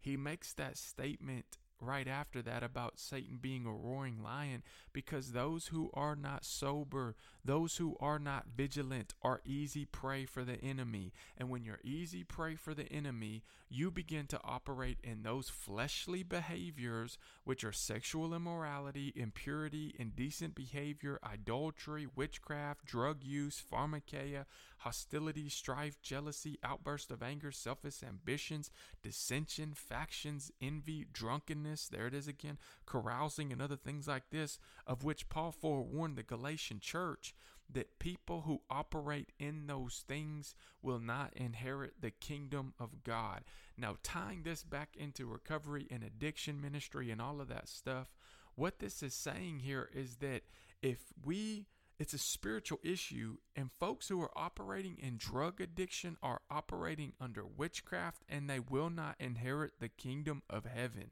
He 0.00 0.16
makes 0.16 0.52
that 0.54 0.78
statement 0.78 1.58
right 1.80 2.06
after 2.06 2.42
that 2.42 2.62
about 2.62 2.98
Satan 2.98 3.38
being 3.40 3.66
a 3.66 3.72
roaring 3.72 4.22
lion 4.22 4.62
because 4.92 5.32
those 5.32 5.68
who 5.68 5.90
are 5.94 6.16
not 6.16 6.44
sober, 6.44 7.16
those 7.44 7.76
who 7.76 7.96
are 8.00 8.18
not 8.18 8.46
vigilant, 8.54 9.14
are 9.22 9.40
easy 9.44 9.84
prey 9.84 10.24
for 10.24 10.44
the 10.44 10.60
enemy. 10.62 11.12
And 11.38 11.50
when 11.50 11.64
you're 11.64 11.80
easy 11.82 12.24
prey 12.24 12.54
for 12.56 12.74
the 12.74 12.90
enemy, 12.90 13.42
you 13.68 13.90
begin 13.90 14.26
to 14.26 14.40
operate 14.42 14.98
in 15.02 15.22
those 15.22 15.48
fleshly 15.48 16.22
behaviors, 16.22 17.18
which 17.44 17.62
are 17.62 17.72
sexual 17.72 18.34
immorality, 18.34 19.12
impurity, 19.14 19.94
indecent 19.98 20.54
behavior, 20.54 21.18
idolatry, 21.24 22.06
witchcraft, 22.14 22.84
drug 22.84 23.22
use, 23.22 23.62
pharmakeia, 23.72 24.44
hostility, 24.78 25.48
strife, 25.48 26.00
jealousy, 26.02 26.58
outburst 26.64 27.10
of 27.10 27.22
anger, 27.22 27.52
selfish 27.52 28.02
ambitions, 28.02 28.70
dissension, 29.02 29.72
factions, 29.74 30.50
envy, 30.60 31.06
drunkenness. 31.12 31.88
There 31.88 32.06
it 32.06 32.14
is 32.14 32.26
again, 32.26 32.58
carousing, 32.86 33.52
and 33.52 33.62
other 33.62 33.76
things 33.76 34.08
like 34.08 34.30
this, 34.30 34.58
of 34.86 35.04
which 35.04 35.28
Paul 35.28 35.52
forewarned 35.52 36.16
the 36.16 36.22
Galatian 36.22 36.80
church 36.80 37.34
that 37.74 37.98
people 37.98 38.42
who 38.42 38.60
operate 38.70 39.32
in 39.38 39.66
those 39.66 40.04
things 40.08 40.54
will 40.82 40.98
not 40.98 41.32
inherit 41.34 41.94
the 42.00 42.10
kingdom 42.10 42.74
of 42.78 43.04
God. 43.04 43.42
Now, 43.76 43.96
tying 44.02 44.42
this 44.42 44.62
back 44.62 44.90
into 44.96 45.26
recovery 45.26 45.86
and 45.90 46.02
addiction 46.02 46.60
ministry 46.60 47.10
and 47.10 47.20
all 47.20 47.40
of 47.40 47.48
that 47.48 47.68
stuff, 47.68 48.08
what 48.54 48.78
this 48.78 49.02
is 49.02 49.14
saying 49.14 49.60
here 49.60 49.88
is 49.94 50.16
that 50.16 50.42
if 50.82 50.98
we 51.24 51.66
it's 52.00 52.14
a 52.14 52.18
spiritual 52.18 52.80
issue, 52.82 53.36
and 53.54 53.70
folks 53.78 54.08
who 54.08 54.22
are 54.22 54.30
operating 54.34 54.96
in 54.98 55.18
drug 55.18 55.60
addiction 55.60 56.16
are 56.22 56.40
operating 56.50 57.12
under 57.20 57.44
witchcraft, 57.44 58.22
and 58.26 58.48
they 58.48 58.58
will 58.58 58.88
not 58.88 59.16
inherit 59.20 59.72
the 59.80 59.90
kingdom 59.90 60.42
of 60.48 60.64
heaven. 60.64 61.10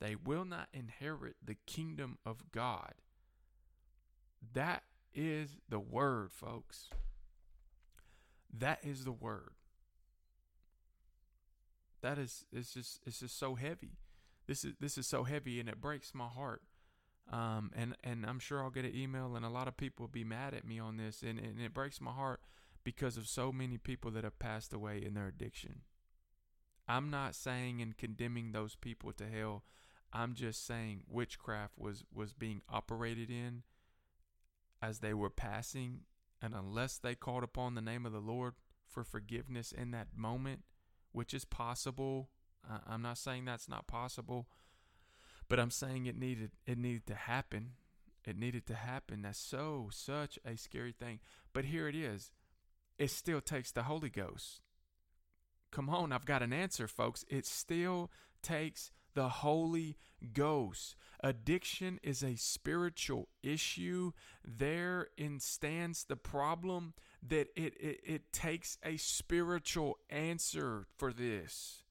They 0.00 0.14
will 0.14 0.44
not 0.44 0.68
inherit 0.74 1.36
the 1.42 1.56
kingdom 1.64 2.18
of 2.26 2.52
God. 2.52 2.92
That 4.52 4.82
is 5.14 5.58
the 5.68 5.80
word, 5.80 6.32
folks. 6.32 6.90
That 8.52 8.80
is 8.82 9.04
the 9.04 9.12
word. 9.12 9.52
That 12.02 12.18
is 12.18 12.44
it's 12.52 12.74
just 12.74 13.00
it's 13.06 13.20
just 13.20 13.38
so 13.38 13.54
heavy. 13.54 13.98
This 14.46 14.64
is 14.64 14.74
this 14.80 14.98
is 14.98 15.06
so 15.06 15.24
heavy 15.24 15.60
and 15.60 15.68
it 15.68 15.80
breaks 15.80 16.14
my 16.14 16.26
heart 16.26 16.62
um, 17.30 17.70
and 17.74 17.96
and 18.02 18.26
I'm 18.26 18.38
sure 18.38 18.62
I'll 18.62 18.70
get 18.70 18.84
an 18.84 18.96
email, 18.96 19.36
and 19.36 19.44
a 19.44 19.50
lot 19.50 19.68
of 19.68 19.76
people 19.76 20.04
will 20.04 20.10
be 20.10 20.24
mad 20.24 20.54
at 20.54 20.66
me 20.66 20.78
on 20.78 20.96
this, 20.96 21.22
and, 21.22 21.38
and 21.38 21.60
it 21.60 21.74
breaks 21.74 22.00
my 22.00 22.12
heart 22.12 22.40
because 22.84 23.16
of 23.16 23.28
so 23.28 23.52
many 23.52 23.78
people 23.78 24.10
that 24.10 24.24
have 24.24 24.38
passed 24.38 24.72
away 24.72 25.02
in 25.04 25.14
their 25.14 25.28
addiction. 25.28 25.82
I'm 26.88 27.10
not 27.10 27.34
saying 27.34 27.80
and 27.80 27.96
condemning 27.96 28.52
those 28.52 28.74
people 28.74 29.12
to 29.12 29.26
hell. 29.26 29.62
I'm 30.12 30.34
just 30.34 30.66
saying 30.66 31.04
witchcraft 31.08 31.78
was 31.78 32.04
was 32.12 32.32
being 32.32 32.60
operated 32.68 33.30
in 33.30 33.62
as 34.82 34.98
they 34.98 35.14
were 35.14 35.30
passing, 35.30 36.00
and 36.42 36.54
unless 36.54 36.98
they 36.98 37.14
called 37.14 37.44
upon 37.44 37.74
the 37.74 37.80
name 37.80 38.04
of 38.04 38.12
the 38.12 38.18
Lord 38.18 38.54
for 38.86 39.04
forgiveness 39.04 39.72
in 39.72 39.92
that 39.92 40.08
moment, 40.14 40.64
which 41.12 41.32
is 41.32 41.44
possible, 41.44 42.28
I'm 42.86 43.02
not 43.02 43.18
saying 43.18 43.44
that's 43.44 43.68
not 43.68 43.86
possible 43.86 44.48
but 45.52 45.60
I'm 45.60 45.70
saying 45.70 46.06
it 46.06 46.18
needed 46.18 46.52
it 46.66 46.78
needed 46.78 47.06
to 47.08 47.14
happen. 47.14 47.72
It 48.24 48.38
needed 48.38 48.66
to 48.68 48.74
happen. 48.74 49.20
That's 49.20 49.38
so 49.38 49.90
such 49.92 50.38
a 50.46 50.56
scary 50.56 50.92
thing. 50.92 51.20
But 51.52 51.66
here 51.66 51.88
it 51.88 51.94
is. 51.94 52.32
It 52.98 53.10
still 53.10 53.42
takes 53.42 53.70
the 53.70 53.82
Holy 53.82 54.08
Ghost. 54.08 54.62
Come 55.70 55.90
on, 55.90 56.10
I've 56.10 56.24
got 56.24 56.42
an 56.42 56.54
answer, 56.54 56.88
folks. 56.88 57.26
It 57.28 57.44
still 57.44 58.10
takes 58.42 58.92
the 59.14 59.28
Holy 59.28 59.96
Ghost. 60.32 60.96
Addiction 61.20 62.00
is 62.02 62.22
a 62.22 62.36
spiritual 62.36 63.28
issue. 63.42 64.12
Therein 64.44 65.38
stands 65.40 66.04
the 66.04 66.16
problem 66.16 66.94
that 67.26 67.48
it, 67.54 67.74
it, 67.80 68.00
it 68.04 68.32
takes 68.32 68.78
a 68.84 68.96
spiritual 68.96 69.98
answer 70.10 70.86
for 70.96 71.12
this 71.12 71.82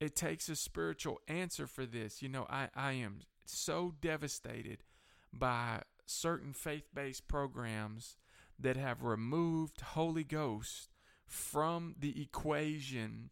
it 0.00 0.16
takes 0.16 0.48
a 0.48 0.56
spiritual 0.56 1.20
answer 1.28 1.66
for 1.66 1.84
this. 1.84 2.22
You 2.22 2.30
know, 2.30 2.46
I, 2.48 2.68
I 2.74 2.92
am 2.92 3.20
so 3.44 3.94
devastated 4.00 4.82
by 5.32 5.82
certain 6.06 6.54
faith 6.54 6.88
based 6.92 7.28
programs 7.28 8.16
that 8.58 8.76
have 8.76 9.02
removed 9.02 9.82
Holy 9.82 10.24
Ghost 10.24 10.88
from 11.26 11.94
the 11.98 12.20
equation 12.20 13.30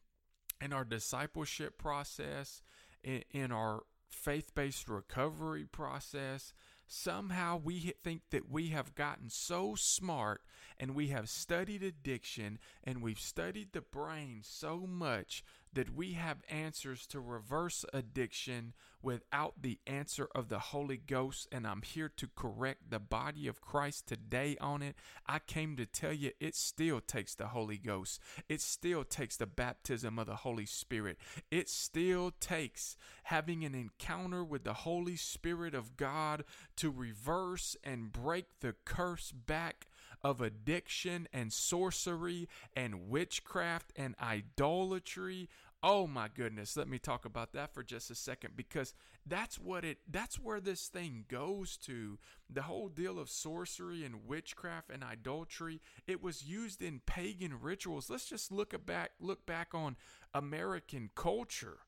in 0.61 0.73
our 0.73 0.85
discipleship 0.85 1.79
process, 1.79 2.63
in, 3.03 3.23
in 3.31 3.53
our 3.53 3.83
faith 4.11 4.55
based 4.55 4.89
recovery 4.89 5.65
process. 5.65 6.53
Somehow 6.87 7.61
we 7.63 7.95
think 8.03 8.23
that 8.31 8.51
we 8.51 8.69
have 8.69 8.95
gotten 8.95 9.29
so 9.29 9.75
smart 9.77 10.41
and 10.79 10.95
we 10.95 11.09
have 11.09 11.29
studied 11.29 11.83
addiction 11.83 12.59
and 12.83 13.03
we've 13.03 13.21
studied 13.21 13.73
the 13.73 13.83
brain 13.83 14.41
so 14.43 14.87
much 14.87 15.45
that 15.73 15.95
we 15.95 16.13
have 16.13 16.39
answers 16.49 17.07
to 17.09 17.21
reverse 17.21 17.85
addiction 17.93 18.73
without 19.03 19.63
the 19.63 19.79
answer 19.87 20.29
of 20.35 20.49
the 20.49 20.59
Holy 20.59 20.97
Ghost, 20.97 21.49
and 21.53 21.67
I'm 21.67 21.83
here 21.83 22.11
to 22.17 22.29
correct 22.35 22.91
the 22.91 22.99
body 22.99 23.47
of 23.47 23.61
Christ 23.61 24.09
today 24.09 24.57
on 24.61 24.83
it. 24.83 24.97
I 25.27 25.39
came 25.39 25.77
to 25.77 25.87
tell 25.87 26.13
you 26.13 26.33
it 26.41 26.57
still 26.57 27.01
takes 27.01 27.35
the 27.35 27.49
Holy 27.49 27.79
Ghost, 27.79 28.21
it 28.49 28.61
still 28.61 29.05
takes 29.05 29.37
the 29.37 29.47
baptism 29.47 30.19
of 30.19 30.27
the 30.27 30.37
Holy 30.37 30.67
Spirit, 30.67 31.19
it 31.51 31.69
still 31.69 32.33
takes 32.41 32.97
having 33.25 33.65
an 33.65 33.75
encounter 33.75 34.43
with 34.43 34.65
the 34.65 34.75
Holy 34.75 35.17
Spirit 35.17 35.75
of 35.75 35.97
God 35.97 36.45
to 36.77 36.91
reverse 36.91 37.77
and 37.85 38.13
break 38.13 38.47
the 38.61 38.75
curse 38.85 39.33
back 39.33 39.87
of 40.23 40.41
addiction 40.41 41.29
and 41.33 41.53
sorcery 41.53 42.49
and 42.75 43.09
witchcraft 43.09 43.93
and 43.97 44.15
idolatry. 44.21 45.49
Oh 45.83 46.07
my 46.07 46.29
goodness, 46.35 46.77
let 46.77 46.89
me 46.89 46.99
talk 46.99 47.25
about 47.25 47.53
that 47.53 47.73
for 47.73 47.85
just 47.85 48.11
a 48.11 48.15
second 48.15 48.57
because 48.57 48.95
that's 49.27 49.59
what 49.59 49.85
it 49.85 49.99
that's 50.11 50.39
where 50.39 50.61
this 50.61 50.89
thing 50.89 51.25
goes 51.29 51.77
to. 51.79 52.19
The 52.51 52.63
whole 52.63 52.89
deal 52.89 53.19
of 53.19 53.31
sorcery 53.31 54.05
and 54.05 54.27
witchcraft 54.27 54.91
and 54.91 55.05
idolatry, 55.05 55.81
it 56.07 56.23
was 56.23 56.45
used 56.45 56.83
in 56.83 57.01
pagan 57.07 57.61
rituals. 57.61 58.11
Let's 58.11 58.29
just 58.29 58.51
look 58.51 58.75
back 58.87 59.13
look 59.21 59.47
back 59.47 59.69
on 59.73 59.97
American 60.35 61.11
culture. 61.15 61.79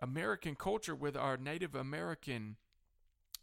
American 0.00 0.54
culture 0.54 0.94
with 0.94 1.16
our 1.16 1.36
Native 1.36 1.74
American 1.74 2.56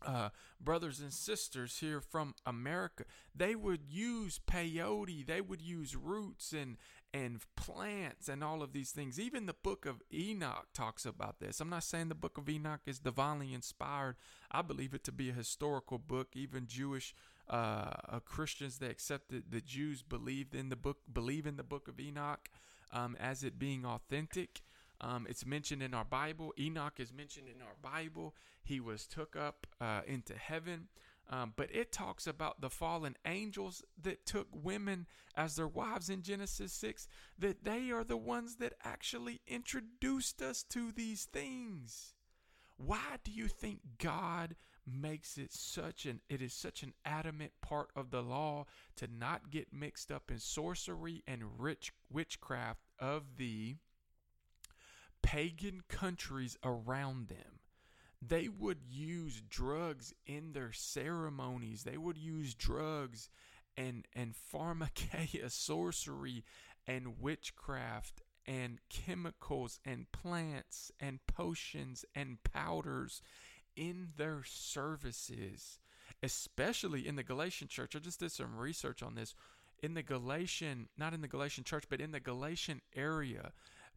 uh, 0.05 0.29
brothers 0.59 0.99
and 0.99 1.11
sisters 1.11 1.79
here 1.79 2.01
from 2.01 2.35
America, 2.45 3.05
they 3.35 3.55
would 3.55 3.81
use 3.89 4.39
peyote, 4.47 5.25
they 5.25 5.41
would 5.41 5.61
use 5.61 5.95
roots 5.95 6.53
and 6.53 6.77
and 7.13 7.41
plants 7.55 8.27
and 8.27 8.43
all 8.43 8.61
of 8.61 8.73
these 8.73 8.91
things. 8.91 9.17
Even 9.17 9.45
the 9.45 9.53
book 9.53 9.85
of 9.85 10.01
Enoch 10.13 10.67
talks 10.73 11.05
about 11.05 11.39
this. 11.39 11.61
I'm 11.61 11.69
not 11.69 11.83
saying 11.83 12.09
the 12.09 12.15
book 12.15 12.37
of 12.37 12.49
Enoch 12.49 12.81
is 12.85 12.99
divinely 12.99 13.53
inspired. 13.53 14.17
I 14.51 14.61
believe 14.61 14.93
it 14.93 15.05
to 15.05 15.13
be 15.13 15.29
a 15.29 15.33
historical 15.33 15.97
book. 15.97 16.35
Even 16.35 16.67
Jewish 16.67 17.15
uh, 17.49 17.91
uh, 18.09 18.19
Christians 18.25 18.79
that 18.79 18.91
accepted 18.91 19.43
the 19.49 19.61
Jews 19.61 20.01
believed 20.01 20.53
in 20.53 20.67
the 20.67 20.75
book, 20.75 20.97
believe 21.11 21.47
in 21.47 21.55
the 21.55 21.63
book 21.63 21.87
of 21.87 22.01
Enoch 22.01 22.49
um, 22.91 23.15
as 23.17 23.43
it 23.43 23.57
being 23.57 23.85
authentic. 23.85 24.61
Um, 24.99 25.25
it's 25.29 25.45
mentioned 25.45 25.83
in 25.83 25.93
our 25.93 26.05
Bible. 26.05 26.53
Enoch 26.59 26.99
is 26.99 27.13
mentioned 27.13 27.47
in 27.47 27.61
our 27.61 27.75
Bible. 27.81 28.35
He 28.65 28.79
was 28.79 29.05
took 29.05 29.35
up 29.35 29.67
uh, 29.79 30.01
into 30.07 30.33
heaven. 30.33 30.87
Um, 31.29 31.53
but 31.55 31.69
it 31.73 31.91
talks 31.91 32.27
about 32.27 32.61
the 32.61 32.69
fallen 32.69 33.15
angels 33.25 33.83
that 34.01 34.25
took 34.25 34.47
women 34.51 35.07
as 35.35 35.55
their 35.55 35.67
wives 35.67 36.09
in 36.09 36.21
Genesis 36.21 36.71
6, 36.73 37.07
that 37.39 37.63
they 37.63 37.89
are 37.89 38.03
the 38.03 38.17
ones 38.17 38.57
that 38.57 38.73
actually 38.83 39.41
introduced 39.47 40.41
us 40.41 40.61
to 40.63 40.91
these 40.91 41.25
things. 41.25 42.13
Why 42.77 43.17
do 43.23 43.31
you 43.31 43.47
think 43.47 43.79
God 43.97 44.55
makes 44.85 45.37
it 45.37 45.51
such 45.51 46.05
an 46.05 46.21
it 46.29 46.43
is 46.43 46.53
such 46.53 46.83
an 46.83 46.93
adamant 47.03 47.51
part 47.59 47.89
of 47.95 48.11
the 48.11 48.21
law 48.21 48.65
to 48.95 49.07
not 49.07 49.49
get 49.49 49.73
mixed 49.73 50.11
up 50.11 50.29
in 50.29 50.37
sorcery 50.37 51.23
and 51.27 51.59
rich 51.59 51.91
witchcraft 52.11 52.81
of 52.99 53.37
the 53.37 53.77
pagan 55.23 55.81
countries 55.87 56.55
around 56.63 57.29
them? 57.29 57.54
They 58.27 58.47
would 58.47 58.79
use 58.89 59.41
drugs 59.49 60.13
in 60.25 60.53
their 60.53 60.71
ceremonies. 60.71 61.83
They 61.83 61.97
would 61.97 62.17
use 62.17 62.53
drugs 62.53 63.29
and 63.77 64.07
and 64.13 64.33
pharmakeia, 64.33 65.49
sorcery 65.51 66.43
and 66.87 67.19
witchcraft 67.19 68.21
and 68.45 68.79
chemicals 68.89 69.79
and 69.83 70.11
plants 70.11 70.91
and 70.99 71.19
potions 71.27 72.05
and 72.13 72.43
powders 72.43 73.21
in 73.75 74.09
their 74.17 74.43
services, 74.45 75.79
especially 76.21 77.07
in 77.07 77.15
the 77.15 77.23
Galatian 77.23 77.67
church. 77.67 77.95
I 77.95 77.99
just 77.99 78.19
did 78.19 78.31
some 78.31 78.55
research 78.55 79.01
on 79.01 79.15
this. 79.15 79.35
In 79.83 79.93
the 79.93 80.03
Galatian, 80.03 80.87
not 80.97 81.13
in 81.13 81.21
the 81.21 81.27
Galatian 81.27 81.63
church, 81.63 81.85
but 81.89 81.99
in 81.99 82.11
the 82.11 82.19
Galatian 82.19 82.81
area, 82.95 83.51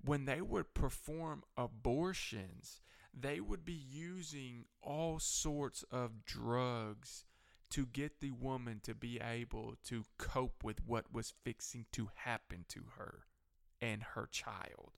when 0.04 0.24
they 0.24 0.40
would 0.40 0.74
perform 0.74 1.44
abortions, 1.56 2.80
they 3.20 3.40
would 3.40 3.64
be 3.64 3.72
using 3.90 4.64
all 4.82 5.18
sorts 5.18 5.84
of 5.90 6.24
drugs 6.24 7.24
to 7.70 7.86
get 7.86 8.20
the 8.20 8.30
woman 8.30 8.80
to 8.82 8.94
be 8.94 9.20
able 9.20 9.74
to 9.84 10.04
cope 10.16 10.64
with 10.64 10.86
what 10.86 11.12
was 11.12 11.34
fixing 11.44 11.86
to 11.92 12.08
happen 12.14 12.64
to 12.68 12.80
her 12.96 13.24
and 13.80 14.02
her 14.14 14.28
child. 14.30 14.92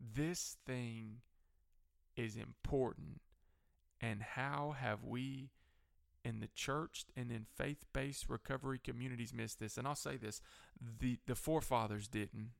This 0.00 0.56
thing 0.66 1.18
is 2.16 2.36
important. 2.36 3.20
And 4.00 4.22
how 4.22 4.74
have 4.78 5.04
we 5.04 5.50
in 6.24 6.40
the 6.40 6.48
church 6.54 7.04
and 7.16 7.30
in 7.30 7.46
faith 7.56 7.84
based 7.92 8.28
recovery 8.28 8.80
communities 8.82 9.34
missed 9.34 9.58
this? 9.58 9.76
And 9.76 9.86
I'll 9.86 9.94
say 9.94 10.16
this 10.16 10.40
the, 11.00 11.18
the 11.26 11.34
forefathers 11.34 12.08
didn't. 12.08 12.50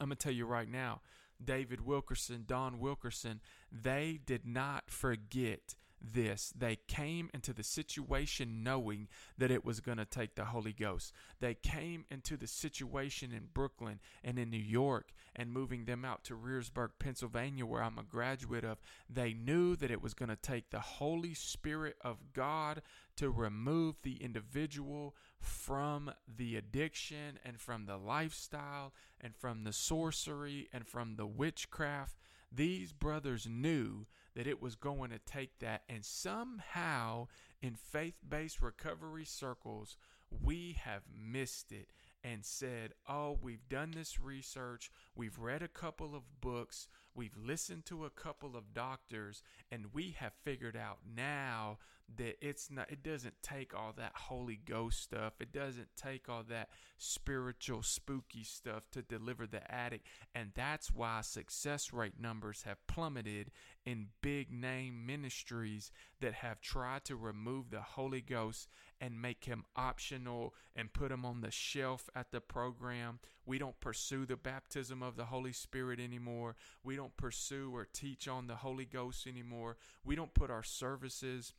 I'm 0.00 0.08
going 0.08 0.16
to 0.16 0.22
tell 0.22 0.32
you 0.32 0.46
right 0.46 0.68
now, 0.68 1.00
David 1.42 1.84
Wilkerson, 1.84 2.44
Don 2.46 2.78
Wilkerson, 2.78 3.40
they 3.70 4.20
did 4.24 4.46
not 4.46 4.90
forget 4.90 5.74
this. 6.00 6.52
They 6.56 6.76
came 6.88 7.30
into 7.34 7.52
the 7.52 7.62
situation 7.62 8.62
knowing 8.62 9.08
that 9.38 9.50
it 9.50 9.64
was 9.64 9.80
going 9.80 9.98
to 9.98 10.04
take 10.04 10.34
the 10.34 10.46
Holy 10.46 10.72
Ghost. 10.72 11.12
They 11.40 11.54
came 11.54 12.04
into 12.10 12.36
the 12.36 12.46
situation 12.46 13.32
in 13.32 13.48
Brooklyn 13.52 14.00
and 14.22 14.38
in 14.38 14.50
New 14.50 14.56
York 14.56 15.12
and 15.34 15.52
moving 15.52 15.84
them 15.84 16.04
out 16.04 16.24
to 16.24 16.34
Rehrersburg, 16.34 16.90
Pennsylvania, 16.98 17.66
where 17.66 17.82
I'm 17.82 17.98
a 17.98 18.02
graduate 18.02 18.64
of. 18.64 18.78
They 19.08 19.32
knew 19.32 19.76
that 19.76 19.90
it 19.90 20.02
was 20.02 20.14
going 20.14 20.28
to 20.28 20.36
take 20.36 20.70
the 20.70 20.80
Holy 20.80 21.34
Spirit 21.34 21.96
of 22.02 22.32
God 22.32 22.82
to 23.16 23.30
remove 23.30 23.96
the 24.02 24.22
individual 24.22 25.14
from 25.40 26.12
the 26.28 26.56
addiction 26.56 27.38
and 27.44 27.60
from 27.60 27.86
the 27.86 27.96
lifestyle 27.96 28.92
and 29.20 29.34
from 29.34 29.64
the 29.64 29.72
sorcery 29.72 30.68
and 30.72 30.86
from 30.86 31.16
the 31.16 31.26
witchcraft. 31.26 32.16
These 32.52 32.92
brothers 32.92 33.46
knew 33.48 34.06
that 34.34 34.46
it 34.46 34.62
was 34.62 34.76
going 34.76 35.10
to 35.10 35.18
take 35.18 35.58
that, 35.58 35.82
and 35.88 36.04
somehow 36.04 37.26
in 37.60 37.74
faith 37.74 38.16
based 38.26 38.62
recovery 38.62 39.24
circles, 39.24 39.96
we 40.30 40.76
have 40.82 41.02
missed 41.12 41.72
it 41.72 41.90
and 42.26 42.44
said, 42.44 42.92
Oh, 43.08 43.38
we've 43.40 43.68
done 43.68 43.92
this 43.92 44.20
research, 44.20 44.90
we've 45.14 45.38
read 45.38 45.62
a 45.62 45.68
couple 45.68 46.16
of 46.16 46.40
books, 46.40 46.88
we've 47.14 47.36
listened 47.36 47.86
to 47.86 48.04
a 48.04 48.10
couple 48.10 48.56
of 48.56 48.74
doctors, 48.74 49.42
and 49.70 49.94
we 49.94 50.16
have 50.18 50.32
figured 50.44 50.76
out 50.76 50.98
now 51.16 51.78
that 52.16 52.36
it's 52.40 52.70
not 52.70 52.90
it 52.90 53.02
doesn't 53.02 53.34
take 53.42 53.74
all 53.74 53.92
that 53.96 54.12
holy 54.14 54.60
ghost 54.64 55.02
stuff. 55.02 55.34
It 55.40 55.52
doesn't 55.52 55.88
take 55.96 56.28
all 56.28 56.44
that 56.48 56.68
spiritual 56.98 57.82
spooky 57.82 58.44
stuff 58.44 58.84
to 58.92 59.02
deliver 59.02 59.46
the 59.46 59.68
addict. 59.72 60.06
And 60.34 60.50
that's 60.54 60.92
why 60.92 61.20
success 61.22 61.92
rate 61.92 62.20
numbers 62.20 62.62
have 62.62 62.86
plummeted 62.86 63.50
in 63.84 64.08
big 64.22 64.52
name 64.52 65.04
ministries 65.04 65.90
that 66.20 66.34
have 66.34 66.60
tried 66.60 67.04
to 67.06 67.16
remove 67.16 67.70
the 67.70 67.80
holy 67.80 68.20
ghost 68.20 68.68
and 69.00 69.20
make 69.20 69.44
him 69.44 69.64
optional 69.76 70.54
and 70.74 70.92
put 70.92 71.12
him 71.12 71.24
on 71.24 71.40
the 71.40 71.50
shelf 71.50 72.08
at 72.14 72.32
the 72.32 72.40
program. 72.40 73.18
We 73.44 73.58
don't 73.58 73.78
pursue 73.80 74.26
the 74.26 74.36
baptism 74.36 75.02
of 75.02 75.16
the 75.16 75.26
holy 75.26 75.52
spirit 75.52 76.00
anymore. 76.00 76.56
We 76.82 76.96
don't 76.96 77.16
pursue 77.16 77.74
or 77.74 77.84
teach 77.84 78.26
on 78.26 78.46
the 78.46 78.56
holy 78.56 78.84
ghost 78.84 79.26
anymore. 79.26 79.76
We 80.04 80.16
don't 80.16 80.34
put 80.34 80.50
our 80.50 80.64
services 80.64 81.52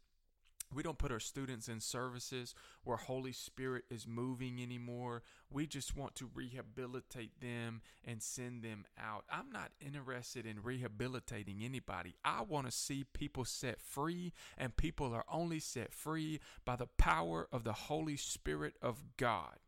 we 0.73 0.83
don't 0.83 0.97
put 0.97 1.11
our 1.11 1.19
students 1.19 1.69
in 1.69 1.79
services 1.79 2.53
where 2.83 2.97
Holy 2.97 3.31
Spirit 3.31 3.85
is 3.89 4.05
moving 4.05 4.61
anymore. 4.61 5.23
We 5.49 5.65
just 5.65 5.95
want 5.95 6.15
to 6.15 6.29
rehabilitate 6.33 7.39
them 7.39 7.81
and 8.05 8.21
send 8.21 8.63
them 8.63 8.85
out. 9.01 9.23
I'm 9.31 9.49
not 9.51 9.71
interested 9.79 10.45
in 10.45 10.61
rehabilitating 10.61 11.61
anybody. 11.63 12.15
I 12.25 12.41
want 12.41 12.65
to 12.65 12.71
see 12.71 13.05
people 13.05 13.45
set 13.45 13.81
free, 13.81 14.33
and 14.57 14.75
people 14.75 15.13
are 15.13 15.25
only 15.31 15.59
set 15.59 15.93
free 15.93 16.41
by 16.65 16.75
the 16.75 16.87
power 16.97 17.47
of 17.51 17.63
the 17.63 17.73
Holy 17.73 18.17
Spirit 18.17 18.75
of 18.81 19.01
God. 19.15 19.59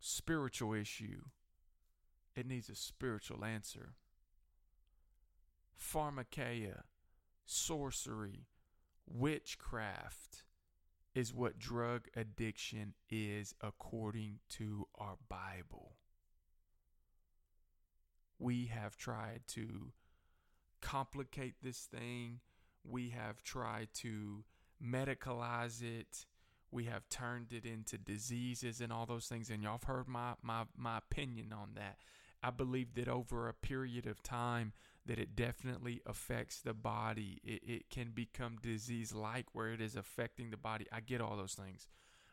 Spiritual 0.00 0.74
issue, 0.74 1.22
it 2.36 2.46
needs 2.46 2.68
a 2.68 2.74
spiritual 2.74 3.42
answer. 3.42 3.94
Pharmakeia 5.80 6.82
sorcery, 7.48 8.46
witchcraft 9.06 10.42
is 11.14 11.32
what 11.34 11.58
drug 11.58 12.06
addiction 12.14 12.94
is 13.10 13.54
according 13.62 14.38
to 14.50 14.86
our 14.96 15.16
Bible. 15.28 15.94
We 18.38 18.66
have 18.66 18.96
tried 18.96 19.40
to 19.48 19.92
complicate 20.80 21.54
this 21.62 21.88
thing. 21.90 22.40
We 22.84 23.08
have 23.10 23.42
tried 23.42 23.88
to 23.94 24.44
medicalize 24.84 25.82
it. 25.82 26.26
We 26.70 26.84
have 26.84 27.08
turned 27.08 27.52
it 27.52 27.64
into 27.64 27.96
diseases 27.96 28.80
and 28.82 28.92
all 28.92 29.06
those 29.06 29.26
things. 29.26 29.48
And 29.48 29.62
y'all 29.62 29.72
have 29.72 29.84
heard 29.84 30.06
my, 30.06 30.34
my, 30.42 30.64
my 30.76 30.98
opinion 30.98 31.52
on 31.52 31.70
that. 31.76 31.96
I 32.42 32.50
believe 32.50 32.94
that 32.94 33.08
over 33.08 33.48
a 33.48 33.54
period 33.54 34.06
of 34.06 34.22
time, 34.22 34.72
that 35.08 35.18
it 35.18 35.34
definitely 35.34 36.02
affects 36.06 36.60
the 36.60 36.74
body. 36.74 37.40
It, 37.42 37.62
it 37.66 37.90
can 37.90 38.10
become 38.14 38.58
disease 38.62 39.14
like 39.14 39.46
where 39.54 39.72
it 39.72 39.80
is 39.80 39.96
affecting 39.96 40.50
the 40.50 40.58
body. 40.58 40.86
I 40.92 41.00
get 41.00 41.22
all 41.22 41.36
those 41.36 41.54
things. 41.54 41.88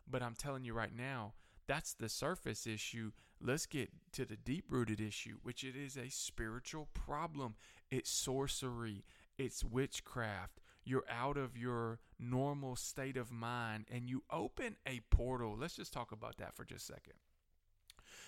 But 0.05 0.21
I'm 0.21 0.35
telling 0.35 0.65
you 0.65 0.73
right 0.73 0.95
now, 0.95 1.33
that's 1.67 1.93
the 1.93 2.09
surface 2.09 2.67
issue. 2.67 3.11
Let's 3.41 3.65
get 3.65 3.89
to 4.11 4.25
the 4.25 4.35
deep 4.35 4.65
rooted 4.69 4.99
issue, 4.99 5.38
which 5.41 5.63
it 5.63 5.75
is 5.75 5.95
a 5.97 6.09
spiritual 6.09 6.89
problem. 6.93 7.55
It's 7.89 8.11
sorcery, 8.11 9.05
it's 9.38 9.63
witchcraft. 9.63 10.59
You're 10.83 11.05
out 11.09 11.38
of 11.38 11.57
your 11.57 11.99
normal 12.19 12.75
state 12.75 13.17
of 13.17 13.31
mind 13.31 13.85
and 13.89 14.09
you 14.09 14.23
open 14.29 14.75
a 14.85 14.99
portal. 15.09 15.55
Let's 15.57 15.77
just 15.77 15.93
talk 15.93 16.11
about 16.11 16.38
that 16.38 16.55
for 16.55 16.65
just 16.65 16.89
a 16.89 16.93
second. 16.93 17.13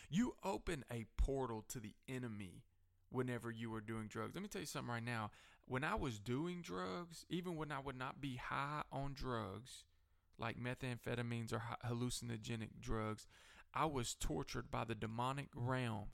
You 0.10 0.36
open 0.44 0.86
a 0.90 1.06
portal 1.18 1.66
to 1.68 1.80
the 1.80 1.94
enemy 2.08 2.64
whenever 3.10 3.52
you 3.52 3.70
were 3.70 3.82
doing 3.82 4.08
drugs. 4.08 4.34
Let 4.36 4.42
me 4.42 4.50
tell 4.50 4.62
you 4.62 4.68
something 4.68 4.94
right 4.94 5.04
now. 5.04 5.32
When 5.66 5.84
I 5.84 5.96
was 5.96 6.20
doing 6.20 6.62
drugs, 6.62 7.26
even 7.30 7.56
when 7.56 7.72
I 7.72 7.80
would 7.80 7.98
not 7.98 8.22
be 8.22 8.38
high 8.38 8.84
on 8.92 9.14
drugs, 9.14 9.84
like 10.40 10.58
methamphetamines 10.58 11.52
or 11.52 11.62
hallucinogenic 11.86 12.80
drugs, 12.80 13.28
I 13.74 13.86
was 13.86 14.16
tortured 14.16 14.72
by 14.72 14.86
the 14.86 14.96
demonic 14.96 15.50
realm 15.54 16.08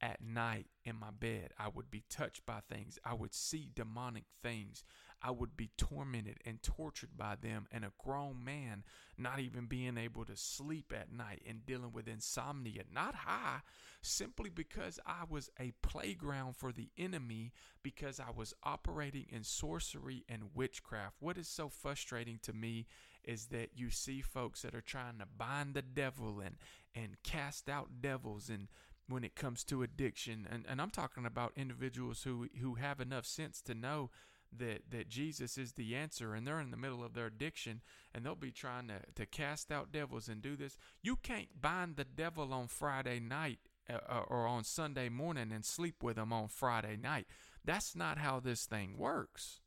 at 0.00 0.20
night 0.22 0.66
in 0.84 0.96
my 0.96 1.10
bed. 1.10 1.52
I 1.58 1.68
would 1.68 1.90
be 1.90 2.04
touched 2.10 2.44
by 2.44 2.60
things. 2.68 2.98
I 3.04 3.14
would 3.14 3.34
see 3.34 3.70
demonic 3.74 4.24
things. 4.42 4.84
I 5.22 5.30
would 5.30 5.56
be 5.56 5.70
tormented 5.76 6.38
and 6.44 6.62
tortured 6.62 7.16
by 7.16 7.36
them. 7.40 7.66
And 7.70 7.84
a 7.84 7.92
grown 7.98 8.44
man 8.44 8.84
not 9.18 9.40
even 9.40 9.66
being 9.66 9.96
able 9.96 10.24
to 10.26 10.36
sleep 10.36 10.92
at 10.94 11.12
night 11.12 11.42
and 11.48 11.64
dealing 11.66 11.92
with 11.92 12.08
insomnia, 12.08 12.82
not 12.92 13.14
high, 13.14 13.60
simply 14.02 14.50
because 14.50 15.00
I 15.06 15.24
was 15.28 15.50
a 15.58 15.72
playground 15.82 16.56
for 16.56 16.72
the 16.72 16.90
enemy 16.98 17.52
because 17.82 18.20
I 18.20 18.30
was 18.34 18.54
operating 18.62 19.26
in 19.28 19.42
sorcery 19.42 20.24
and 20.28 20.50
witchcraft. 20.54 21.16
What 21.20 21.38
is 21.38 21.48
so 21.48 21.68
frustrating 21.68 22.38
to 22.42 22.52
me 22.52 22.86
is 23.24 23.46
that 23.46 23.70
you 23.74 23.90
see 23.90 24.20
folks 24.20 24.62
that 24.62 24.74
are 24.74 24.80
trying 24.80 25.18
to 25.18 25.26
bind 25.36 25.74
the 25.74 25.82
devil 25.82 26.40
and 26.40 26.56
and 26.94 27.16
cast 27.22 27.68
out 27.68 28.00
devils 28.00 28.48
and 28.48 28.68
when 29.08 29.24
it 29.24 29.34
comes 29.34 29.62
to 29.64 29.82
addiction 29.82 30.46
and, 30.50 30.64
and 30.68 30.80
I'm 30.80 30.90
talking 30.90 31.26
about 31.26 31.52
individuals 31.56 32.22
who 32.22 32.48
who 32.60 32.74
have 32.74 33.00
enough 33.00 33.26
sense 33.26 33.60
to 33.62 33.74
know 33.74 34.10
that 34.58 34.90
that 34.90 35.08
Jesus 35.08 35.58
is 35.58 35.72
the 35.72 35.94
answer 35.94 36.34
and 36.34 36.46
they're 36.46 36.60
in 36.60 36.70
the 36.70 36.76
middle 36.76 37.04
of 37.04 37.14
their 37.14 37.26
addiction 37.26 37.80
and 38.14 38.24
they'll 38.24 38.34
be 38.34 38.50
trying 38.50 38.88
to, 38.88 39.00
to 39.14 39.26
cast 39.26 39.70
out 39.70 39.92
devils 39.92 40.28
and 40.28 40.42
do 40.42 40.56
this. 40.56 40.76
You 41.02 41.16
can't 41.16 41.60
bind 41.60 41.96
the 41.96 42.04
devil 42.04 42.52
on 42.52 42.68
Friday 42.68 43.20
night 43.20 43.58
uh, 43.88 43.98
uh 44.08 44.22
or 44.28 44.46
on 44.46 44.64
Sunday 44.64 45.08
morning 45.08 45.52
and 45.52 45.64
sleep 45.64 46.02
with 46.02 46.16
him 46.16 46.32
on 46.32 46.48
Friday 46.48 46.96
night. 46.96 47.26
That's 47.64 47.96
not 47.96 48.18
how 48.18 48.40
this 48.40 48.64
thing 48.66 48.96
works. 48.96 49.60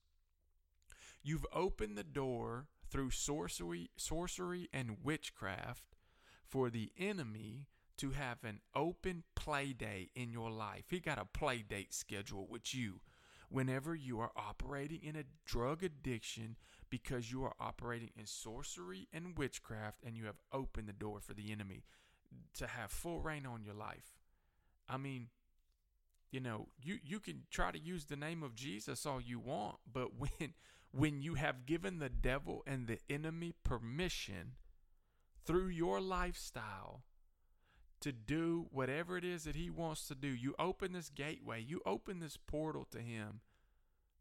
You've 1.21 1.45
opened 1.53 1.97
the 1.97 2.03
door 2.03 2.67
through 2.89 3.11
sorcery 3.11 3.89
sorcery 3.97 4.69
and 4.73 4.97
witchcraft 5.03 5.95
for 6.47 6.69
the 6.69 6.91
enemy 6.97 7.67
to 7.97 8.11
have 8.11 8.37
an 8.43 8.61
open 8.73 9.23
play 9.35 9.73
day 9.73 10.09
in 10.15 10.31
your 10.31 10.49
life. 10.49 10.85
He 10.89 10.99
got 10.99 11.19
a 11.19 11.25
play 11.25 11.63
date 11.67 11.93
scheduled 11.93 12.49
with 12.49 12.73
you 12.73 13.01
whenever 13.49 13.95
you 13.95 14.19
are 14.19 14.31
operating 14.35 15.01
in 15.03 15.15
a 15.15 15.23
drug 15.45 15.83
addiction 15.83 16.55
because 16.89 17.31
you 17.31 17.43
are 17.43 17.53
operating 17.59 18.09
in 18.17 18.25
sorcery 18.25 19.07
and 19.11 19.37
witchcraft 19.37 19.99
and 20.05 20.15
you 20.15 20.25
have 20.25 20.39
opened 20.53 20.87
the 20.87 20.93
door 20.93 21.19
for 21.19 21.33
the 21.33 21.51
enemy 21.51 21.83
to 22.55 22.67
have 22.67 22.91
full 22.91 23.19
reign 23.19 23.45
on 23.45 23.63
your 23.63 23.73
life. 23.73 24.15
I 24.87 24.97
mean, 24.97 25.27
you 26.31 26.39
know, 26.39 26.67
you 26.81 26.99
you 27.03 27.19
can 27.19 27.43
try 27.49 27.71
to 27.71 27.79
use 27.79 28.05
the 28.05 28.15
name 28.15 28.43
of 28.43 28.55
Jesus 28.55 29.05
all 29.05 29.21
you 29.21 29.39
want, 29.39 29.77
but 29.91 30.09
when 30.17 30.53
when 30.91 31.21
you 31.21 31.35
have 31.35 31.65
given 31.65 31.99
the 31.99 32.09
devil 32.09 32.63
and 32.65 32.87
the 32.87 32.99
enemy 33.09 33.53
permission 33.63 34.53
through 35.45 35.67
your 35.67 35.99
lifestyle 35.99 37.03
to 38.01 38.11
do 38.11 38.67
whatever 38.71 39.17
it 39.17 39.25
is 39.25 39.43
that 39.43 39.55
he 39.55 39.69
wants 39.69 40.07
to 40.07 40.15
do. 40.15 40.27
You 40.27 40.55
open 40.57 40.93
this 40.93 41.09
gateway, 41.09 41.61
you 41.61 41.81
open 41.85 42.19
this 42.19 42.37
portal 42.37 42.85
to 42.91 42.99
him, 42.99 43.41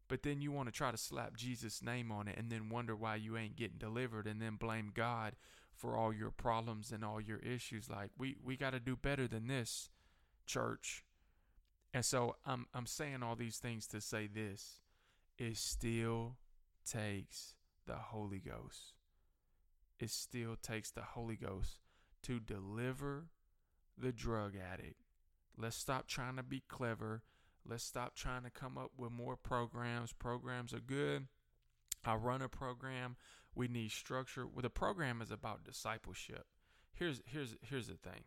but 0.07 0.23
then 0.23 0.41
you 0.41 0.51
want 0.51 0.67
to 0.67 0.73
try 0.73 0.91
to 0.91 0.97
slap 0.97 1.37
Jesus' 1.37 1.81
name 1.81 2.11
on 2.11 2.27
it 2.27 2.37
and 2.37 2.49
then 2.49 2.69
wonder 2.69 2.95
why 2.95 3.15
you 3.15 3.37
ain't 3.37 3.55
getting 3.55 3.77
delivered 3.77 4.27
and 4.27 4.41
then 4.41 4.55
blame 4.55 4.91
God 4.93 5.35
for 5.73 5.95
all 5.95 6.11
your 6.11 6.31
problems 6.31 6.91
and 6.91 7.05
all 7.05 7.21
your 7.21 7.39
issues. 7.39 7.89
Like 7.89 8.11
we 8.17 8.35
we 8.43 8.57
got 8.57 8.71
to 8.71 8.79
do 8.79 8.95
better 8.95 9.27
than 9.27 9.47
this, 9.47 9.89
church. 10.45 11.05
And 11.93 12.03
so 12.03 12.35
I'm 12.45 12.65
I'm 12.73 12.85
saying 12.85 13.23
all 13.23 13.35
these 13.35 13.57
things 13.57 13.87
to 13.87 14.01
say 14.01 14.27
this. 14.27 14.81
It 15.37 15.55
still 15.55 16.35
takes 16.85 17.55
the 17.85 17.95
Holy 17.95 18.39
Ghost. 18.39 18.93
It 19.99 20.09
still 20.09 20.55
takes 20.61 20.91
the 20.91 21.01
Holy 21.01 21.35
Ghost 21.35 21.79
to 22.23 22.39
deliver 22.39 23.27
the 23.99 24.11
drug 24.11 24.53
addict. 24.55 25.01
Let's 25.57 25.75
stop 25.75 26.07
trying 26.07 26.37
to 26.37 26.43
be 26.43 26.63
clever. 26.67 27.23
Let's 27.67 27.83
stop 27.83 28.15
trying 28.15 28.43
to 28.43 28.49
come 28.49 28.77
up 28.77 28.91
with 28.97 29.11
more 29.11 29.35
programs. 29.35 30.13
Programs 30.13 30.73
are 30.73 30.79
good. 30.79 31.27
I 32.05 32.15
run 32.15 32.41
a 32.41 32.49
program. 32.49 33.17
We 33.53 33.67
need 33.67 33.91
structure. 33.91 34.47
Well, 34.47 34.61
the 34.61 34.69
program 34.69 35.21
is 35.21 35.31
about 35.31 35.65
discipleship. 35.65 36.45
Here's 36.93 37.21
here's 37.25 37.55
here's 37.61 37.87
the 37.87 37.95
thing. 37.95 38.23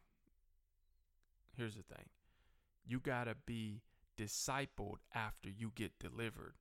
Here's 1.57 1.75
the 1.75 1.83
thing. 1.83 2.07
You 2.85 3.01
gotta 3.01 3.37
be 3.47 3.83
discipled 4.19 4.99
after 5.15 5.49
you 5.49 5.73
get 5.75 5.99
delivered. 5.99 6.55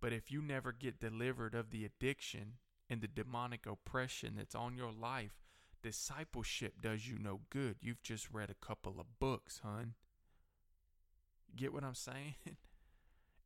But 0.00 0.12
if 0.12 0.30
you 0.30 0.42
never 0.42 0.72
get 0.72 1.00
delivered 1.00 1.54
of 1.54 1.70
the 1.70 1.84
addiction 1.84 2.54
and 2.90 3.00
the 3.00 3.08
demonic 3.08 3.66
oppression 3.66 4.34
that's 4.36 4.54
on 4.54 4.76
your 4.76 4.92
life, 4.92 5.43
discipleship 5.84 6.80
does 6.80 7.06
you 7.06 7.18
no 7.18 7.40
good. 7.50 7.76
You've 7.82 8.02
just 8.02 8.30
read 8.32 8.48
a 8.48 8.66
couple 8.66 8.96
of 8.98 9.18
books, 9.20 9.60
hun. 9.62 9.92
Get 11.54 11.74
what 11.74 11.84
I'm 11.84 11.94
saying? 11.94 12.36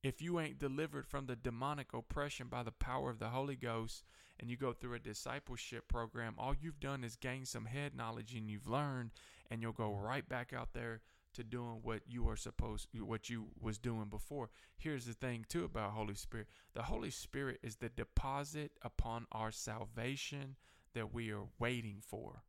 if 0.04 0.22
you 0.22 0.38
ain't 0.38 0.60
delivered 0.60 1.08
from 1.08 1.26
the 1.26 1.34
demonic 1.34 1.92
oppression 1.92 2.46
by 2.46 2.62
the 2.62 2.70
power 2.70 3.10
of 3.10 3.18
the 3.18 3.30
Holy 3.30 3.56
Ghost 3.56 4.04
and 4.38 4.48
you 4.48 4.56
go 4.56 4.72
through 4.72 4.94
a 4.94 5.00
discipleship 5.00 5.88
program, 5.88 6.34
all 6.38 6.54
you've 6.58 6.78
done 6.78 7.02
is 7.02 7.16
gain 7.16 7.44
some 7.44 7.64
head 7.64 7.96
knowledge 7.96 8.32
and 8.34 8.48
you've 8.48 8.68
learned 8.68 9.10
and 9.50 9.60
you'll 9.60 9.72
go 9.72 9.92
right 9.92 10.26
back 10.28 10.52
out 10.52 10.74
there 10.74 11.00
to 11.34 11.42
doing 11.42 11.80
what 11.82 12.02
you 12.06 12.28
are 12.28 12.36
supposed 12.36 12.86
what 13.00 13.28
you 13.28 13.48
was 13.60 13.78
doing 13.78 14.06
before. 14.08 14.48
Here's 14.76 15.06
the 15.06 15.12
thing 15.12 15.44
too 15.48 15.64
about 15.64 15.90
Holy 15.90 16.14
Spirit. 16.14 16.46
The 16.74 16.82
Holy 16.82 17.10
Spirit 17.10 17.58
is 17.64 17.76
the 17.76 17.88
deposit 17.88 18.72
upon 18.82 19.26
our 19.32 19.50
salvation 19.50 20.54
that 20.98 21.14
we 21.14 21.30
are 21.30 21.46
waiting 21.60 21.98
for. 22.00 22.42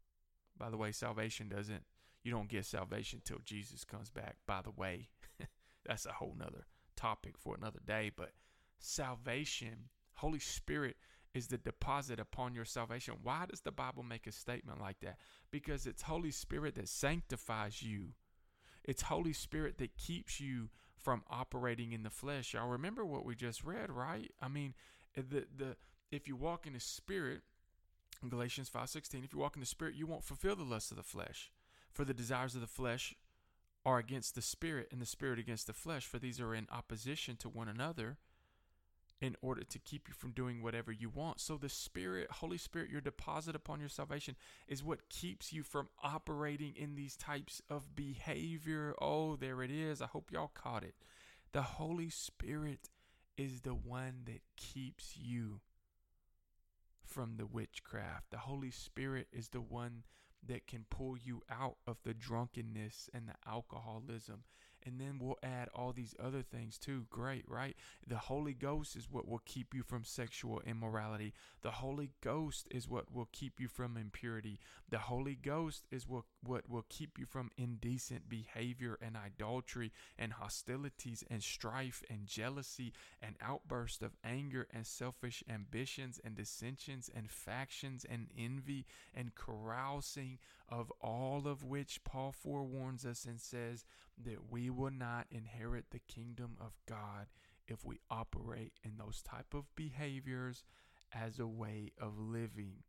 By 0.57 0.71
the 0.71 0.77
way, 0.77 0.91
salvation 0.91 1.49
doesn't, 1.49 1.83
you 2.23 2.31
don't 2.31 2.49
get 2.49 2.65
salvation 2.65 3.21
till 3.23 3.37
Jesus 3.45 3.83
comes 3.85 4.09
back. 4.09 4.37
By 4.47 4.61
the 4.63 4.71
way, 4.71 5.09
that's 5.85 6.07
a 6.07 6.13
whole 6.13 6.35
nother 6.37 6.65
topic 6.95 7.37
for 7.37 7.55
another 7.55 7.79
day. 7.85 8.11
But 8.15 8.31
salvation, 8.79 9.89
Holy 10.15 10.39
Spirit 10.39 10.97
is 11.35 11.47
the 11.47 11.59
deposit 11.59 12.19
upon 12.19 12.55
your 12.55 12.65
salvation. 12.65 13.17
Why 13.21 13.45
does 13.47 13.61
the 13.61 13.71
Bible 13.71 14.01
make 14.01 14.25
a 14.25 14.31
statement 14.31 14.81
like 14.81 14.99
that? 15.01 15.19
Because 15.51 15.85
it's 15.85 16.01
Holy 16.01 16.31
Spirit 16.31 16.73
that 16.75 16.89
sanctifies 16.89 17.83
you. 17.83 18.13
It's 18.83 19.03
Holy 19.03 19.33
Spirit 19.33 19.77
that 19.77 19.95
keeps 19.95 20.39
you 20.39 20.69
from 20.97 21.23
operating 21.29 21.93
in 21.93 22.01
the 22.01 22.09
flesh. 22.09 22.55
Y'all 22.55 22.67
remember 22.67 23.05
what 23.05 23.25
we 23.25 23.35
just 23.35 23.63
read, 23.63 23.91
right? 23.91 24.31
I 24.41 24.47
mean, 24.47 24.73
the 25.15 25.45
the 25.55 25.75
if 26.11 26.27
you 26.27 26.35
walk 26.35 26.65
in 26.65 26.73
the 26.73 26.79
spirit, 26.79 27.43
Galatians 28.27 28.69
5:16, 28.69 29.23
if 29.23 29.33
you 29.33 29.39
walk 29.39 29.55
in 29.55 29.61
the 29.61 29.65
spirit, 29.65 29.95
you 29.95 30.05
won't 30.05 30.25
fulfill 30.25 30.55
the 30.55 30.63
lusts 30.63 30.91
of 30.91 30.97
the 30.97 31.03
flesh. 31.03 31.51
For 31.91 32.03
the 32.03 32.13
desires 32.13 32.55
of 32.55 32.61
the 32.61 32.67
flesh 32.67 33.15
are 33.85 33.97
against 33.97 34.35
the 34.35 34.41
spirit 34.41 34.89
and 34.91 35.01
the 35.01 35.05
spirit 35.05 35.39
against 35.39 35.67
the 35.67 35.73
flesh, 35.73 36.05
for 36.05 36.19
these 36.19 36.39
are 36.39 36.53
in 36.53 36.67
opposition 36.69 37.37
to 37.37 37.49
one 37.49 37.69
another 37.69 38.17
in 39.21 39.35
order 39.41 39.63
to 39.63 39.79
keep 39.79 40.07
you 40.07 40.13
from 40.13 40.31
doing 40.31 40.61
whatever 40.61 40.91
you 40.91 41.09
want. 41.09 41.39
So 41.41 41.57
the 41.57 41.69
Spirit, 41.69 42.31
Holy 42.31 42.57
Spirit, 42.57 42.89
your 42.89 43.01
deposit 43.01 43.55
upon 43.55 43.79
your 43.79 43.89
salvation 43.89 44.35
is 44.67 44.83
what 44.83 45.09
keeps 45.09 45.51
you 45.51 45.63
from 45.63 45.89
operating 46.01 46.73
in 46.75 46.95
these 46.95 47.17
types 47.17 47.61
of 47.69 47.95
behavior. 47.95 48.95
Oh, 49.01 49.35
there 49.35 49.61
it 49.61 49.71
is. 49.71 50.01
I 50.01 50.07
hope 50.07 50.31
y'all 50.31 50.51
caught 50.53 50.83
it. 50.83 50.95
The 51.51 51.61
Holy 51.61 52.09
Spirit 52.09 52.89
is 53.37 53.61
the 53.61 53.73
one 53.73 54.21
that 54.25 54.41
keeps 54.55 55.17
you 55.17 55.59
from 57.09 57.35
the 57.37 57.45
witchcraft. 57.45 58.31
The 58.31 58.37
Holy 58.37 58.71
Spirit 58.71 59.27
is 59.31 59.49
the 59.49 59.61
one 59.61 60.03
that 60.45 60.67
can 60.67 60.85
pull 60.89 61.17
you 61.17 61.41
out 61.49 61.77
of 61.85 61.97
the 62.03 62.13
drunkenness 62.13 63.09
and 63.13 63.27
the 63.27 63.49
alcoholism 63.49 64.43
and 64.85 64.99
then 64.99 65.17
we'll 65.19 65.37
add 65.43 65.69
all 65.73 65.91
these 65.91 66.15
other 66.21 66.41
things 66.41 66.77
too. 66.77 67.05
Great, 67.09 67.43
right? 67.47 67.75
The 68.07 68.17
Holy 68.17 68.53
Ghost 68.53 68.95
is 68.95 69.09
what 69.09 69.27
will 69.27 69.41
keep 69.45 69.73
you 69.73 69.83
from 69.83 70.03
sexual 70.03 70.61
immorality. 70.65 71.33
The 71.61 71.71
Holy 71.71 72.11
Ghost 72.21 72.67
is 72.71 72.87
what 72.87 73.13
will 73.13 73.29
keep 73.31 73.59
you 73.59 73.67
from 73.67 73.97
impurity. 73.97 74.59
The 74.89 74.99
Holy 74.99 75.35
Ghost 75.35 75.85
is 75.91 76.07
what, 76.07 76.23
what 76.43 76.69
will 76.69 76.85
keep 76.89 77.19
you 77.19 77.25
from 77.25 77.51
indecent 77.57 78.29
behavior 78.29 78.97
and 79.01 79.17
idolatry 79.17 79.91
and 80.17 80.33
hostilities 80.33 81.23
and 81.29 81.43
strife 81.43 82.01
and 82.09 82.25
jealousy 82.25 82.93
and 83.21 83.35
outbursts 83.41 84.01
of 84.01 84.15
anger 84.23 84.67
and 84.73 84.85
selfish 84.85 85.43
ambitions 85.49 86.19
and 86.23 86.35
dissensions 86.35 87.09
and 87.13 87.29
factions 87.29 88.05
and 88.09 88.27
envy 88.37 88.85
and 89.13 89.35
carousing 89.35 90.39
of 90.69 90.91
all 91.01 91.47
of 91.47 91.63
which 91.63 92.03
Paul 92.03 92.31
forewarns 92.31 93.05
us 93.05 93.25
and 93.25 93.41
says 93.41 93.85
that 94.23 94.51
we 94.51 94.69
will 94.69 94.91
not 94.91 95.27
inherit 95.31 95.85
the 95.91 95.99
kingdom 95.99 96.55
of 96.59 96.73
God 96.87 97.27
if 97.67 97.85
we 97.85 97.99
operate 98.09 98.73
in 98.83 98.97
those 98.97 99.21
type 99.21 99.53
of 99.53 99.73
behaviors 99.75 100.63
as 101.13 101.39
a 101.39 101.47
way 101.47 101.91
of 101.99 102.19
living. 102.19 102.83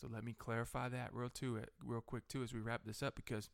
So 0.00 0.08
let 0.12 0.24
me 0.24 0.34
clarify 0.38 0.88
that 0.90 1.12
real 1.12 1.28
too 1.30 1.58
uh, 1.58 1.66
real 1.84 2.00
quick 2.00 2.28
too 2.28 2.42
as 2.42 2.52
we 2.52 2.60
wrap 2.60 2.82
this 2.84 3.02
up 3.02 3.16
because 3.16 3.50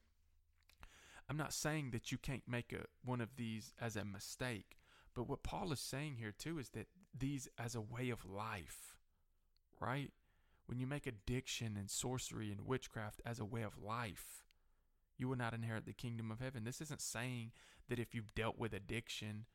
I'm 1.28 1.36
not 1.38 1.52
saying 1.54 1.90
that 1.92 2.12
you 2.12 2.18
can't 2.18 2.42
make 2.46 2.72
a 2.72 2.84
one 3.04 3.20
of 3.20 3.36
these 3.36 3.72
as 3.80 3.96
a 3.96 4.04
mistake, 4.04 4.76
but 5.14 5.28
what 5.28 5.42
Paul 5.42 5.72
is 5.72 5.80
saying 5.80 6.16
here 6.16 6.32
too 6.36 6.58
is 6.58 6.70
that 6.70 6.88
these 7.18 7.48
as 7.58 7.74
a 7.74 7.80
way 7.80 8.10
of 8.10 8.24
life, 8.26 8.96
right? 9.80 10.12
When 10.66 10.78
you 10.78 10.86
make 10.86 11.06
addiction 11.06 11.76
and 11.78 11.90
sorcery 11.90 12.50
and 12.50 12.66
witchcraft 12.66 13.20
as 13.24 13.38
a 13.38 13.44
way 13.44 13.62
of 13.62 13.78
life, 13.82 14.44
You 15.16 15.28
will 15.28 15.36
not 15.36 15.54
inherit 15.54 15.86
the 15.86 15.92
kingdom 15.92 16.30
of 16.30 16.40
heaven. 16.40 16.64
This 16.64 16.80
isn't 16.80 17.00
saying 17.00 17.52
that 17.88 17.98
if 17.98 18.14
you've 18.14 18.34
dealt 18.34 18.58
with 18.58 18.72
addiction 18.72 19.46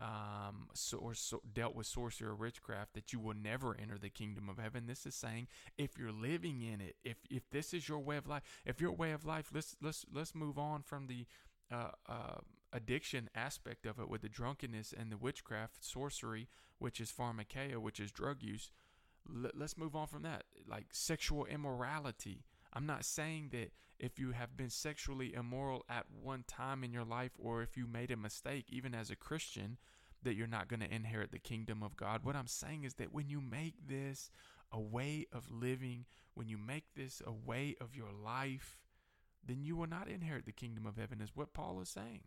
um, 0.00 0.68
so, 0.74 0.98
or 0.98 1.14
so, 1.14 1.40
dealt 1.52 1.74
with 1.74 1.86
sorcery 1.86 2.28
or 2.28 2.34
witchcraft 2.34 2.94
that 2.94 3.12
you 3.12 3.18
will 3.18 3.34
never 3.34 3.76
enter 3.76 3.98
the 3.98 4.10
kingdom 4.10 4.48
of 4.48 4.58
heaven. 4.58 4.86
This 4.86 5.06
is 5.06 5.14
saying 5.14 5.48
if 5.76 5.98
you're 5.98 6.12
living 6.12 6.62
in 6.62 6.80
it, 6.80 6.96
if 7.04 7.16
if 7.30 7.50
this 7.50 7.74
is 7.74 7.88
your 7.88 7.98
way 7.98 8.16
of 8.16 8.26
life, 8.26 8.42
if 8.64 8.80
your 8.80 8.92
way 8.92 9.10
of 9.10 9.24
life, 9.26 9.50
let's 9.52 9.74
let's 9.82 10.06
let's 10.12 10.34
move 10.34 10.56
on 10.58 10.82
from 10.82 11.08
the 11.08 11.26
uh, 11.72 11.90
uh, 12.08 12.38
addiction 12.72 13.28
aspect 13.34 13.86
of 13.86 13.98
it 13.98 14.08
with 14.08 14.22
the 14.22 14.28
drunkenness 14.28 14.94
and 14.96 15.10
the 15.10 15.16
witchcraft, 15.16 15.84
sorcery, 15.84 16.48
which 16.78 17.00
is 17.00 17.12
pharmakeia, 17.12 17.78
which 17.78 17.98
is 17.98 18.12
drug 18.12 18.42
use. 18.42 18.70
Let, 19.28 19.58
let's 19.58 19.76
move 19.76 19.96
on 19.96 20.06
from 20.06 20.22
that, 20.22 20.44
like 20.68 20.86
sexual 20.92 21.44
immorality. 21.44 22.44
I'm 22.72 22.86
not 22.86 23.04
saying 23.04 23.48
that 23.52 23.72
if 23.98 24.18
you 24.18 24.32
have 24.32 24.56
been 24.56 24.70
sexually 24.70 25.34
immoral 25.34 25.84
at 25.88 26.06
one 26.22 26.44
time 26.46 26.84
in 26.84 26.92
your 26.92 27.04
life 27.04 27.32
or 27.38 27.62
if 27.62 27.76
you 27.76 27.86
made 27.86 28.10
a 28.10 28.16
mistake, 28.16 28.66
even 28.68 28.94
as 28.94 29.10
a 29.10 29.16
Christian, 29.16 29.78
that 30.22 30.34
you're 30.34 30.46
not 30.46 30.68
going 30.68 30.80
to 30.80 30.94
inherit 30.94 31.32
the 31.32 31.38
kingdom 31.38 31.82
of 31.82 31.96
God. 31.96 32.24
What 32.24 32.36
I'm 32.36 32.46
saying 32.46 32.84
is 32.84 32.94
that 32.94 33.12
when 33.12 33.28
you 33.28 33.40
make 33.40 33.74
this 33.88 34.30
a 34.70 34.80
way 34.80 35.26
of 35.32 35.50
living, 35.50 36.04
when 36.34 36.48
you 36.48 36.58
make 36.58 36.84
this 36.94 37.22
a 37.26 37.32
way 37.32 37.76
of 37.80 37.94
your 37.94 38.12
life, 38.12 38.78
then 39.46 39.62
you 39.62 39.76
will 39.76 39.86
not 39.86 40.08
inherit 40.08 40.44
the 40.44 40.52
kingdom 40.52 40.86
of 40.86 40.96
heaven, 40.96 41.20
is 41.20 41.34
what 41.34 41.54
Paul 41.54 41.80
is 41.80 41.88
saying. 41.88 42.22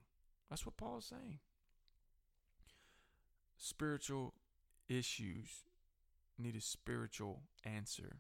That's 0.50 0.66
what 0.66 0.78
Paul 0.78 0.98
is 0.98 1.06
saying. 1.06 1.40
Spiritual 3.58 4.34
issues 4.90 5.66
need 6.38 6.56
a 6.56 6.62
spiritual 6.62 7.44
answer. 7.64 8.18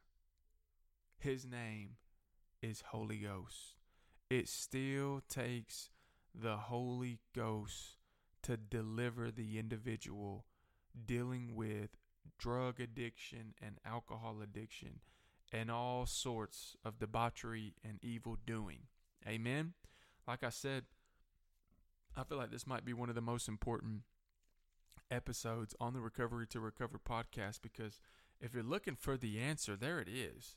His 1.17 1.45
name 1.45 1.95
is 2.61 2.83
Holy 2.89 3.17
Ghost. 3.17 3.75
It 4.29 4.47
still 4.47 5.21
takes 5.27 5.89
the 6.33 6.57
Holy 6.57 7.19
Ghost 7.35 7.97
to 8.43 8.57
deliver 8.57 9.31
the 9.31 9.59
individual 9.59 10.45
dealing 11.05 11.55
with 11.55 11.89
drug 12.37 12.79
addiction 12.79 13.53
and 13.61 13.79
alcohol 13.85 14.37
addiction 14.41 14.99
and 15.51 15.69
all 15.69 16.05
sorts 16.05 16.75
of 16.85 16.99
debauchery 16.99 17.73
and 17.83 17.99
evil 18.03 18.37
doing. 18.45 18.83
Amen. 19.27 19.73
Like 20.27 20.43
I 20.43 20.49
said, 20.49 20.85
I 22.15 22.23
feel 22.23 22.37
like 22.37 22.51
this 22.51 22.67
might 22.67 22.85
be 22.85 22.93
one 22.93 23.09
of 23.09 23.15
the 23.15 23.21
most 23.21 23.47
important 23.47 24.01
episodes 25.09 25.75
on 25.79 25.93
the 25.93 25.99
Recovery 25.99 26.47
to 26.47 26.59
Recover 26.59 26.99
podcast 26.99 27.61
because 27.61 27.99
if 28.39 28.53
you're 28.53 28.63
looking 28.63 28.95
for 28.95 29.17
the 29.17 29.39
answer, 29.39 29.75
there 29.75 29.99
it 29.99 30.07
is. 30.07 30.55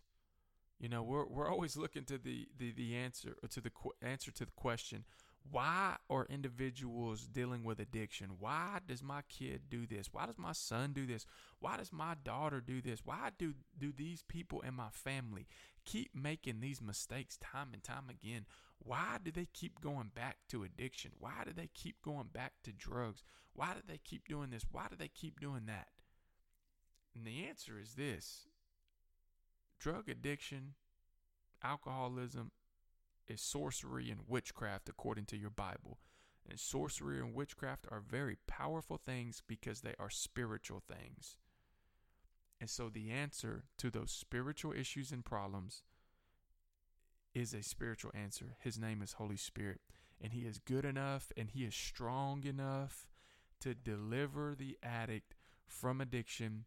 You 0.85 0.91
know, 0.91 1.03
we're 1.03 1.25
we're 1.25 1.51
always 1.51 1.79
looking 1.79 2.05
to 2.05 2.19
the 2.19 2.47
the, 2.59 2.71
the 2.71 2.95
answer 2.95 3.37
to 3.49 3.61
the 3.63 3.71
qu- 3.71 3.95
answer 4.03 4.31
to 4.31 4.45
the 4.45 4.51
question, 4.51 5.07
why 5.51 5.97
are 6.11 6.27
individuals 6.29 7.27
dealing 7.27 7.65
with 7.65 7.81
addiction? 7.81 8.33
Why 8.39 8.81
does 8.87 9.03
my 9.03 9.23
kid 9.31 9.63
do 9.71 9.87
this? 9.87 10.11
Why 10.13 10.27
does 10.27 10.37
my 10.37 10.53
son 10.53 10.93
do 10.93 11.07
this? 11.07 11.25
Why 11.59 11.79
does 11.79 11.91
my 11.91 12.17
daughter 12.23 12.61
do 12.61 12.83
this? 12.83 13.01
Why 13.03 13.31
do 13.39 13.55
do 13.79 13.95
these 13.97 14.25
people 14.29 14.61
in 14.61 14.75
my 14.75 14.91
family 14.91 15.47
keep 15.87 16.15
making 16.15 16.61
these 16.61 16.83
mistakes 16.83 17.39
time 17.39 17.71
and 17.73 17.83
time 17.83 18.11
again? 18.11 18.45
Why 18.79 19.17
do 19.25 19.31
they 19.31 19.49
keep 19.55 19.81
going 19.81 20.11
back 20.15 20.37
to 20.51 20.65
addiction? 20.65 21.13
Why 21.19 21.45
do 21.47 21.55
they 21.55 21.71
keep 21.73 22.03
going 22.03 22.29
back 22.31 22.53
to 22.65 22.73
drugs? 22.73 23.23
Why 23.55 23.73
do 23.73 23.81
they 23.89 24.01
keep 24.05 24.29
doing 24.29 24.51
this? 24.51 24.67
Why 24.71 24.89
do 24.91 24.97
they 24.97 25.09
keep 25.09 25.41
doing 25.41 25.65
that? 25.65 25.89
And 27.17 27.27
the 27.27 27.47
answer 27.47 27.81
is 27.81 27.95
this 27.95 28.49
drug 29.79 30.09
addiction, 30.09 30.75
alcoholism 31.63 32.51
is 33.27 33.41
sorcery 33.41 34.11
and 34.11 34.23
witchcraft 34.27 34.89
according 34.89 35.27
to 35.27 35.37
your 35.37 35.51
Bible. 35.51 35.99
And 36.49 36.61
sorcery 36.61 37.19
and 37.19 37.35
witchcraft 37.35 37.87
are 37.91 38.03
very 38.07 38.37
powerful 38.47 38.99
things 38.99 39.43
because 39.47 39.81
they 39.81 39.95
are 39.99 40.11
spiritual 40.11 40.83
things. 40.87 41.39
And 42.61 42.69
so 42.69 42.89
the 42.89 43.11
answer 43.11 43.65
to 43.79 43.91
those 43.91 44.11
spiritual 44.11 44.73
issues 44.73 45.11
and 45.11 45.25
problems 45.25 45.83
is 47.35 47.55
a 47.55 47.63
spiritual 47.63 48.13
answer. 48.15 48.57
His 48.61 48.79
name 48.79 49.03
is 49.03 49.15
Holy 49.15 49.37
Spirit. 49.37 49.81
And 50.21 50.33
He 50.33 50.41
is 50.41 50.59
good 50.59 50.85
enough 50.85 51.33
and 51.37 51.51
He 51.51 51.65
is 51.65 51.75
strong 51.75 52.45
enough 52.45 53.09
to 53.61 53.75
deliver 53.75 54.55
the 54.55 54.79
addict 54.83 55.35
from 55.67 56.01
addiction 56.01 56.65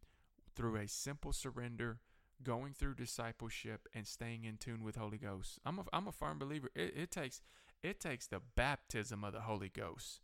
through 0.55 0.75
a 0.75 0.87
simple 0.87 1.31
surrender 1.31 1.99
going 2.43 2.73
through 2.73 2.95
discipleship 2.95 3.87
and 3.93 4.07
staying 4.07 4.43
in 4.43 4.57
tune 4.57 4.83
with 4.83 4.95
Holy 4.95 5.17
Ghost. 5.17 5.59
I'm 5.65 5.79
a, 5.79 5.83
I'm 5.91 6.07
a 6.07 6.11
firm 6.11 6.39
believer. 6.39 6.69
It, 6.75 6.93
it 6.95 7.11
takes 7.11 7.41
it 7.83 7.99
takes 7.99 8.27
the 8.27 8.41
baptism 8.55 9.23
of 9.23 9.33
the 9.33 9.41
Holy 9.41 9.69
Ghost 9.69 10.21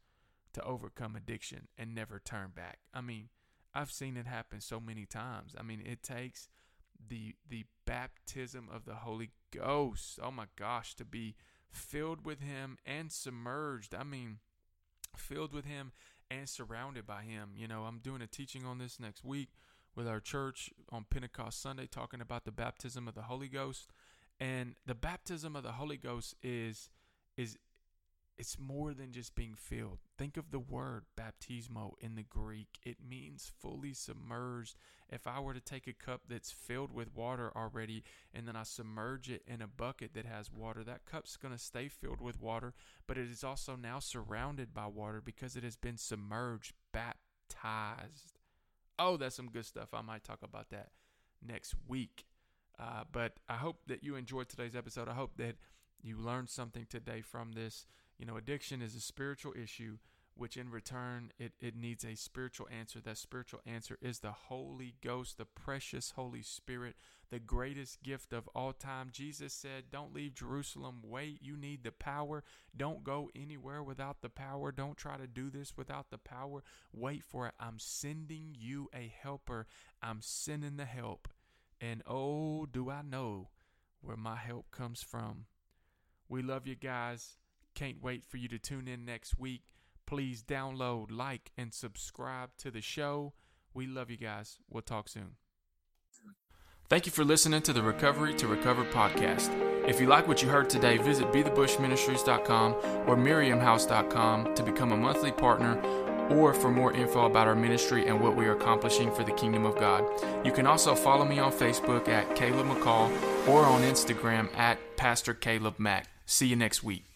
to 0.53 0.63
overcome 0.63 1.15
addiction 1.15 1.67
and 1.77 1.93
never 1.93 2.19
turn 2.19 2.51
back. 2.55 2.79
I 2.93 3.01
mean, 3.01 3.29
I've 3.73 3.91
seen 3.91 4.17
it 4.17 4.27
happen 4.27 4.61
so 4.61 4.79
many 4.79 5.05
times. 5.05 5.55
I 5.57 5.63
mean, 5.63 5.81
it 5.85 6.03
takes 6.03 6.47
the 7.07 7.35
the 7.47 7.65
baptism 7.85 8.69
of 8.71 8.85
the 8.85 8.95
Holy 8.95 9.31
Ghost. 9.51 10.19
Oh 10.21 10.31
my 10.31 10.45
gosh, 10.55 10.95
to 10.95 11.05
be 11.05 11.35
filled 11.69 12.25
with 12.25 12.39
him 12.39 12.77
and 12.85 13.11
submerged. 13.11 13.95
I 13.95 14.03
mean, 14.03 14.39
filled 15.17 15.53
with 15.53 15.65
him 15.65 15.91
and 16.29 16.47
surrounded 16.47 17.05
by 17.05 17.23
him. 17.23 17.51
You 17.55 17.67
know, 17.67 17.83
I'm 17.83 17.99
doing 17.99 18.21
a 18.21 18.27
teaching 18.27 18.65
on 18.65 18.77
this 18.77 18.99
next 18.99 19.23
week 19.23 19.49
with 19.95 20.07
our 20.07 20.19
church 20.19 20.71
on 20.89 21.05
Pentecost 21.09 21.61
Sunday 21.61 21.87
talking 21.87 22.21
about 22.21 22.45
the 22.45 22.51
baptism 22.51 23.07
of 23.07 23.15
the 23.15 23.23
Holy 23.23 23.47
Ghost. 23.47 23.91
And 24.39 24.75
the 24.85 24.95
baptism 24.95 25.55
of 25.55 25.63
the 25.63 25.73
Holy 25.73 25.97
Ghost 25.97 26.35
is 26.41 26.89
is 27.37 27.57
it's 28.37 28.57
more 28.57 28.93
than 28.93 29.11
just 29.11 29.35
being 29.35 29.53
filled. 29.55 29.99
Think 30.17 30.37
of 30.37 30.49
the 30.49 30.59
word 30.59 31.05
baptismo 31.15 31.93
in 31.99 32.15
the 32.15 32.23
Greek. 32.23 32.79
It 32.83 32.97
means 33.07 33.51
fully 33.59 33.93
submerged. 33.93 34.75
If 35.07 35.27
I 35.27 35.39
were 35.39 35.53
to 35.53 35.59
take 35.59 35.87
a 35.87 35.93
cup 35.93 36.21
that's 36.27 36.51
filled 36.51 36.91
with 36.91 37.15
water 37.15 37.51
already 37.55 38.03
and 38.33 38.47
then 38.47 38.55
I 38.55 38.63
submerge 38.63 39.29
it 39.29 39.43
in 39.47 39.61
a 39.61 39.67
bucket 39.67 40.15
that 40.15 40.25
has 40.25 40.51
water, 40.51 40.83
that 40.83 41.05
cup's 41.05 41.37
going 41.37 41.53
to 41.53 41.59
stay 41.59 41.87
filled 41.87 42.21
with 42.21 42.41
water, 42.41 42.73
but 43.05 43.17
it 43.17 43.29
is 43.29 43.43
also 43.43 43.75
now 43.75 43.99
surrounded 43.99 44.73
by 44.73 44.87
water 44.87 45.21
because 45.23 45.55
it 45.55 45.63
has 45.63 45.75
been 45.75 45.97
submerged, 45.97 46.73
baptized. 46.91 48.32
Oh, 48.99 49.17
that's 49.17 49.35
some 49.35 49.49
good 49.49 49.65
stuff. 49.65 49.93
I 49.93 50.01
might 50.01 50.23
talk 50.23 50.39
about 50.43 50.69
that 50.69 50.89
next 51.45 51.75
week. 51.87 52.25
Uh, 52.79 53.03
but 53.11 53.33
I 53.47 53.55
hope 53.55 53.77
that 53.87 54.03
you 54.03 54.15
enjoyed 54.15 54.49
today's 54.49 54.75
episode. 54.75 55.07
I 55.07 55.13
hope 55.13 55.37
that 55.37 55.55
you 56.01 56.17
learned 56.17 56.49
something 56.49 56.85
today 56.89 57.21
from 57.21 57.51
this. 57.53 57.85
You 58.17 58.25
know, 58.25 58.37
addiction 58.37 58.81
is 58.81 58.95
a 58.95 59.01
spiritual 59.01 59.53
issue 59.61 59.97
which 60.35 60.57
in 60.57 60.69
return 60.69 61.31
it, 61.37 61.53
it 61.61 61.75
needs 61.75 62.03
a 62.03 62.15
spiritual 62.15 62.67
answer. 62.71 62.99
That 62.99 63.17
spiritual 63.17 63.61
answer 63.65 63.97
is 64.01 64.19
the 64.19 64.31
Holy 64.31 64.95
Ghost, 65.03 65.37
the 65.37 65.45
precious 65.45 66.11
Holy 66.15 66.41
Spirit, 66.41 66.95
the 67.29 67.39
greatest 67.39 68.03
gift 68.03 68.33
of 68.33 68.47
all 68.55 68.73
time. 68.73 69.09
Jesus 69.11 69.53
said, 69.53 69.85
Don't 69.91 70.13
leave 70.13 70.35
Jerusalem. 70.35 71.01
Wait, 71.03 71.39
you 71.41 71.55
need 71.55 71.83
the 71.83 71.91
power. 71.91 72.43
Don't 72.75 73.03
go 73.03 73.29
anywhere 73.35 73.83
without 73.83 74.21
the 74.21 74.29
power. 74.29 74.71
Don't 74.71 74.97
try 74.97 75.17
to 75.17 75.27
do 75.27 75.49
this 75.49 75.77
without 75.77 76.09
the 76.09 76.17
power. 76.17 76.63
Wait 76.93 77.23
for 77.23 77.47
it. 77.47 77.53
I'm 77.59 77.79
sending 77.79 78.55
you 78.57 78.89
a 78.93 79.13
helper. 79.21 79.67
I'm 80.01 80.19
sending 80.21 80.77
the 80.77 80.85
help. 80.85 81.27
And 81.79 82.01
oh, 82.07 82.65
do 82.65 82.89
I 82.89 83.01
know 83.01 83.49
where 84.03 84.17
my 84.17 84.35
help 84.35 84.69
comes 84.71 85.01
from. 85.01 85.45
We 86.29 86.41
love 86.41 86.67
you 86.67 86.75
guys. 86.75 87.37
Can't 87.73 88.03
wait 88.03 88.23
for 88.23 88.37
you 88.37 88.47
to 88.49 88.59
tune 88.59 88.87
in 88.87 89.05
next 89.05 89.39
week. 89.39 89.72
Please 90.05 90.43
download, 90.43 91.07
like, 91.09 91.51
and 91.57 91.73
subscribe 91.73 92.51
to 92.59 92.71
the 92.71 92.81
show. 92.81 93.33
We 93.73 93.87
love 93.87 94.09
you 94.09 94.17
guys. 94.17 94.59
We'll 94.69 94.81
talk 94.81 95.09
soon. 95.09 95.37
Thank 96.89 97.05
you 97.05 97.11
for 97.11 97.23
listening 97.23 97.61
to 97.63 97.73
the 97.73 97.81
Recovery 97.81 98.35
to 98.35 98.47
Recover 98.47 98.83
podcast. 98.85 99.49
If 99.87 99.99
you 99.99 100.07
like 100.07 100.27
what 100.27 100.43
you 100.43 100.49
heard 100.49 100.69
today, 100.69 100.97
visit 100.97 101.31
bethebushministries.com 101.31 102.73
or 103.07 103.15
miriamhouse.com 103.15 104.53
to 104.53 104.63
become 104.63 104.91
a 104.91 104.97
monthly 104.97 105.31
partner 105.31 105.81
or 106.29 106.53
for 106.53 106.69
more 106.69 106.93
info 106.93 107.25
about 107.25 107.47
our 107.47 107.55
ministry 107.55 108.07
and 108.07 108.19
what 108.19 108.35
we 108.35 108.45
are 108.45 108.55
accomplishing 108.55 109.11
for 109.11 109.23
the 109.23 109.31
kingdom 109.31 109.65
of 109.65 109.75
God. 109.77 110.05
You 110.45 110.51
can 110.51 110.67
also 110.67 110.95
follow 110.95 111.25
me 111.25 111.39
on 111.39 111.51
Facebook 111.51 112.07
at 112.07 112.35
Caleb 112.35 112.67
McCall 112.67 113.09
or 113.47 113.65
on 113.65 113.81
Instagram 113.81 114.55
at 114.55 114.77
Pastor 114.95 115.33
Caleb 115.33 115.79
Mack. 115.79 116.07
See 116.25 116.47
you 116.47 116.55
next 116.55 116.83
week. 116.83 117.12